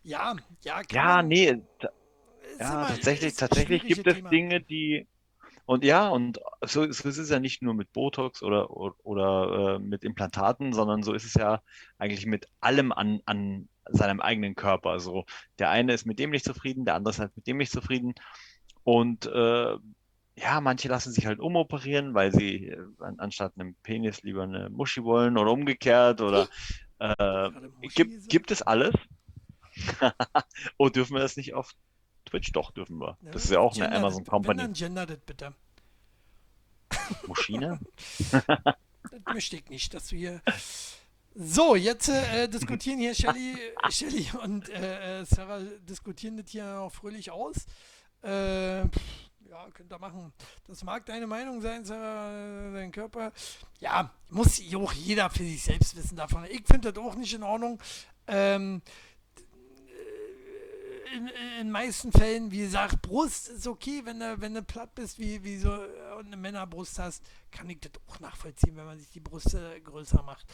[0.04, 1.90] ja, ja, Ja, man, nee, ta-
[2.60, 4.30] ja, tatsächlich, tatsächlich gibt es Thema.
[4.30, 5.08] Dinge, die
[5.66, 9.76] und ja, und so, so ist es ja nicht nur mit Botox oder, oder, oder
[9.76, 11.62] äh, mit Implantaten, sondern so ist es ja
[11.98, 15.00] eigentlich mit allem an, an seinem eigenen Körper.
[15.00, 15.26] So,
[15.60, 18.14] der eine ist mit dem nicht zufrieden, der andere ist halt mit dem nicht zufrieden.
[18.84, 19.78] Und äh,
[20.38, 24.70] ja, manche lassen sich halt umoperieren, weil sie äh, an, anstatt einem Penis lieber eine
[24.70, 26.48] Muschi wollen oder umgekehrt oder
[27.00, 28.94] äh, Gerade Muschi gibt, gibt es alles?
[30.78, 31.72] oh, dürfen wir das nicht auf
[32.26, 32.52] Twitch?
[32.52, 33.18] Doch, dürfen wir.
[33.22, 34.62] Ja, Das ist ja auch eine Amazon Wenn Company.
[34.62, 35.54] dann gender das bitte.
[37.28, 37.80] Muschine?
[39.12, 40.42] Das möchte ich nicht, dass hier.
[41.36, 43.56] So, jetzt äh, diskutieren hier Shelly,
[43.90, 47.66] Shelly und äh, äh, Sarah diskutieren das hier auch fröhlich aus.
[48.22, 49.25] Äh, pff,
[49.56, 50.34] ja, könnt ihr machen.
[50.68, 53.32] Das mag deine Meinung sein, Sarah, äh, dein Körper.
[53.80, 56.46] Ja, muss auch jeder für sich selbst wissen davon.
[56.46, 57.80] Ich finde das auch nicht in Ordnung.
[58.28, 58.82] Ähm,
[61.14, 64.94] in, in den meisten Fällen, wie gesagt, Brust ist okay, wenn du, wenn du platt
[64.96, 68.86] bist, wie, wie so äh, und eine Männerbrust hast, kann ich das auch nachvollziehen, wenn
[68.86, 70.46] man sich die Brust äh, größer macht.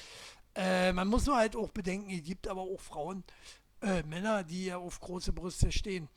[0.53, 3.23] Äh, man muss nur halt auch bedenken, es gibt aber auch Frauen,
[3.81, 6.07] äh, Männer, die ja auf große Brüste stehen.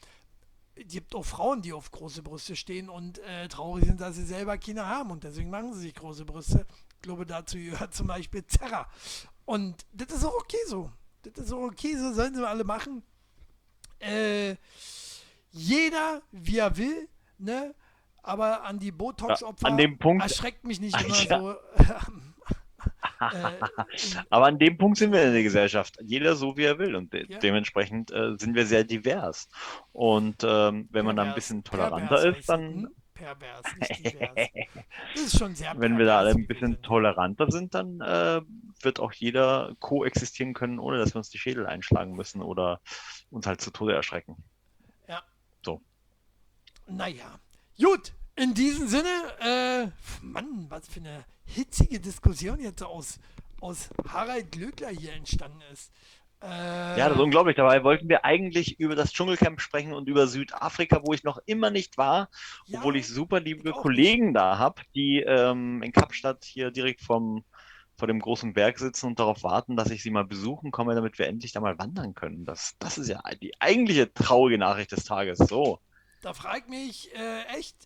[0.77, 4.25] Es gibt auch Frauen, die auf große Brüste stehen und äh, traurig sind, dass sie
[4.25, 6.67] selber Kinder haben und deswegen machen sie sich große Brüste.
[6.97, 8.89] Ich glaube, dazu gehört zum Beispiel Zerra.
[9.45, 10.91] Und das ist auch okay so.
[11.23, 13.03] Das ist auch okay, so sollen sie alle machen
[14.05, 14.57] äh,
[15.51, 17.09] jeder wie er will,
[17.39, 17.75] ne?
[18.23, 19.75] Aber an die Botox-Opfer Ja,
[20.25, 21.41] erschreckt mich nicht immer Alter.
[21.79, 21.85] so.
[23.33, 23.61] äh,
[24.31, 25.97] Aber an dem Punkt sind wir in der Gesellschaft.
[26.03, 26.95] Jeder so, wie er will.
[26.97, 27.39] Und de Ja.
[27.39, 29.49] dementsprechend äh, sind wir sehr divers.
[29.93, 32.89] Und ähm, wenn man da ein pervers- bisschen toleranter pervers ist, dann, hm?
[33.15, 34.49] Pervers, nicht divers.
[35.15, 38.41] Das ist schon sehr wenn wir da alle pervers, ein bisschen toleranter sind, dann äh,
[38.83, 42.81] wird auch jeder koexistieren können, ohne dass wir uns die Schädel einschlagen müssen oder
[43.31, 44.37] uns halt zu Tode erschrecken.
[46.87, 47.41] Naja,
[47.79, 48.13] gut.
[48.37, 49.09] In diesem Sinne,
[49.41, 49.87] äh,
[50.25, 53.19] Mann, was für eine hitzige Diskussion jetzt aus,
[53.61, 55.93] aus Harald Glöckler hier entstanden ist.
[56.43, 57.55] Äh, Ja, das ist unglaublich.
[57.57, 61.71] Dabei wollten wir eigentlich über das Dschungelcamp sprechen und über Südafrika, wo ich noch immer
[61.71, 62.29] nicht war,
[62.67, 67.03] ja, obwohl ich super liebe ich Kollegen da habe, die ähm, in Kapstadt hier direkt
[67.03, 67.45] vom,
[67.97, 71.19] vor dem großen Berg sitzen und darauf warten, dass ich sie mal besuchen komme, damit
[71.21, 72.45] wir endlich da mal wandern können.
[72.45, 75.39] Das, das ist ja die eigentliche traurige Nachricht des Tages.
[75.39, 75.79] So.
[76.21, 77.77] Da fragt mich äh, echt.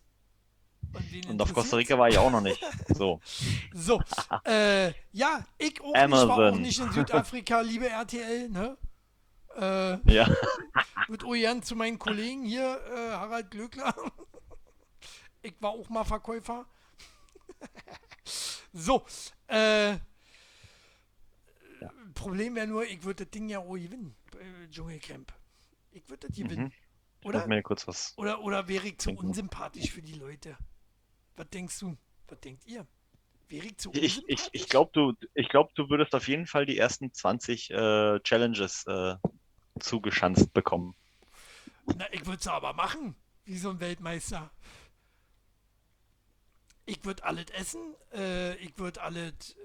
[0.93, 1.77] Und, Und auf Costa?
[1.77, 2.59] Rica war ich auch noch nicht.
[2.89, 3.19] So.
[3.73, 4.01] So,
[4.45, 6.61] äh, ja, ich auch nicht, war auch Amazon.
[6.61, 8.77] nicht in Südafrika, liebe RTL, ne?
[9.55, 10.27] Äh, Ja.
[11.07, 13.93] mit Ojan zu meinen Kollegen hier, äh, Harald Glöckler.
[15.41, 16.65] Ich war auch mal Verkäufer.
[18.73, 19.05] so,
[19.47, 19.95] äh,
[22.13, 25.31] Problem wäre nur, ich würde das Ding ja auch gewinnen, äh, Dschungelcamp.
[25.91, 26.65] Ich würde das gewinnen.
[26.65, 27.27] Mhm.
[27.29, 27.47] Oder?
[27.47, 28.13] mir kurz was.
[28.17, 29.27] Oder, oder wäre ich zu Trinken.
[29.27, 30.57] unsympathisch für die Leute?
[31.39, 31.97] Was denkst du?
[32.27, 32.85] Was denkt ihr?
[33.93, 37.71] Ich Ich, ich, glaube, du, ich glaub, du würdest auf jeden Fall die ersten 20
[37.71, 39.15] äh, Challenges äh,
[39.79, 40.95] zugeschanzt bekommen.
[41.95, 43.15] Na, ich würde es aber machen,
[43.45, 44.51] wie so ein Weltmeister.
[46.85, 49.55] Ich würde alles essen, äh, ich würde alles äh,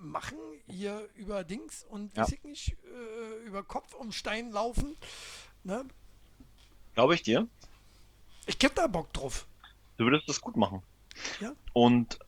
[0.00, 2.26] machen, hier über Dings und Ja.
[2.42, 4.96] nicht, äh, über Kopf und Stein laufen.
[5.62, 5.86] Ne?
[6.94, 7.46] Glaube ich dir.
[8.46, 9.46] Ich hab da Bock drauf.
[9.96, 10.82] Du würdest das gut machen.
[11.40, 11.52] Ja.
[11.72, 12.18] Und,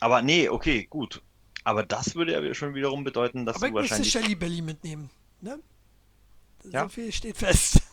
[0.00, 1.22] aber nee, okay, gut.
[1.64, 4.12] Aber das würde ja schon wiederum bedeuten, dass aber du ich müsste wahrscheinlich.
[4.12, 5.10] Shelly Belly mitnehmen.
[5.40, 5.58] Ne?
[6.70, 6.84] Ja.
[6.84, 7.82] So viel steht fest.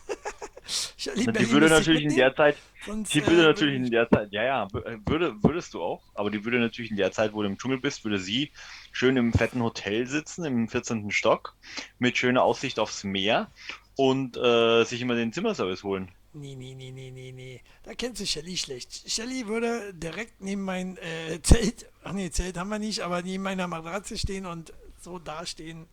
[1.14, 4.08] Die würde ich natürlich in der Zeit, sonst, die äh, würde natürlich ich- in der
[4.10, 7.12] Zeit, ja, ja, wür- äh, würde, würdest du auch, aber die würde natürlich in der
[7.12, 8.50] Zeit, wo du im Dschungel bist, würde sie
[8.90, 11.12] schön im fetten Hotel sitzen, im 14.
[11.12, 11.54] Stock,
[12.00, 13.48] mit schöner Aussicht aufs Meer
[13.94, 16.10] und äh, sich immer den Zimmerservice holen.
[16.38, 17.62] Nee, nee, nee, nee, nee, nee.
[17.82, 19.10] Da kennst du Shelly schlecht.
[19.10, 23.42] Shelly würde direkt neben mein äh, Zelt, ach nee, Zelt haben wir nicht, aber neben
[23.42, 25.86] meiner Matratze stehen und so dastehen.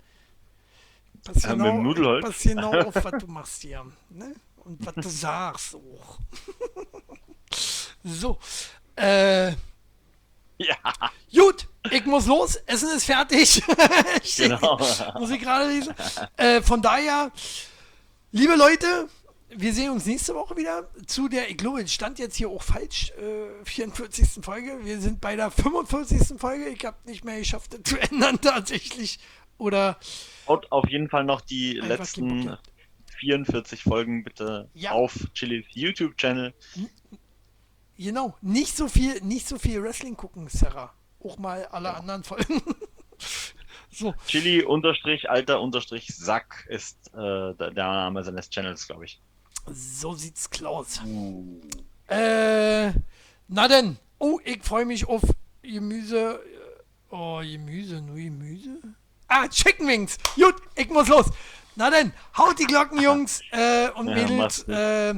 [1.23, 3.85] Pass Ja, genau, mit dem pass genau auf, was du machst hier.
[4.09, 4.35] Ne?
[4.57, 6.19] Und was du sagst auch.
[8.03, 8.37] so.
[8.97, 9.51] Äh,
[10.57, 10.75] Ja,
[11.33, 12.55] gut, ich muss los.
[12.65, 13.61] Essen ist fertig.
[14.37, 14.77] Genau.
[15.19, 15.93] muss ich gerade lesen.
[16.35, 17.31] Äh, von daher,
[18.31, 19.07] liebe Leute,
[19.57, 22.63] wir sehen uns nächste Woche wieder zu der, ich glaube, es stand jetzt hier auch
[22.63, 24.43] falsch, äh, 44.
[24.43, 24.79] Folge.
[24.83, 26.39] Wir sind bei der 45.
[26.39, 26.69] Folge.
[26.69, 29.19] Ich habe nicht mehr geschafft, das zu ändern tatsächlich.
[29.57, 29.97] Oder
[30.47, 32.59] Haut auf jeden Fall noch die letzten keinen Bock
[33.19, 34.91] 44 Folgen bitte Ja.
[34.91, 36.53] auf Chilis YouTube-Channel.
[37.97, 40.93] genau, nicht so viel, nicht so viel Wrestling gucken, Sarah.
[41.23, 42.61] Auch mal alle anderen Folgen.
[43.89, 49.21] so, Chili unterstrich alter unterstrich Sack ist äh, der Name seines Channels, glaube ich.
[49.67, 50.99] So sieht's Klaus.
[51.05, 51.61] Uh.
[52.07, 52.91] Äh,
[53.47, 53.97] na denn.
[54.19, 55.21] Oh, ich freue mich auf
[55.61, 56.39] Gemüse.
[57.09, 58.77] Oh, Gemüse, nur Gemüse?
[59.27, 60.17] Ah, Chicken Wings.
[60.35, 61.27] Gut, ich muss los.
[61.75, 64.63] Na denn, haut die Glocken, Jungs äh, und Ja, Mädels.
[64.67, 65.15] Äh,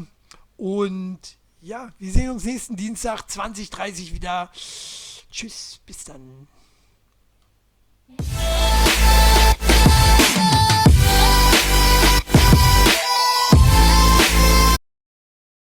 [0.58, 1.20] und
[1.62, 4.50] ja, wir sehen uns nächsten Dienstag 20.30 wieder.
[5.32, 6.48] Tschüss, bis dann.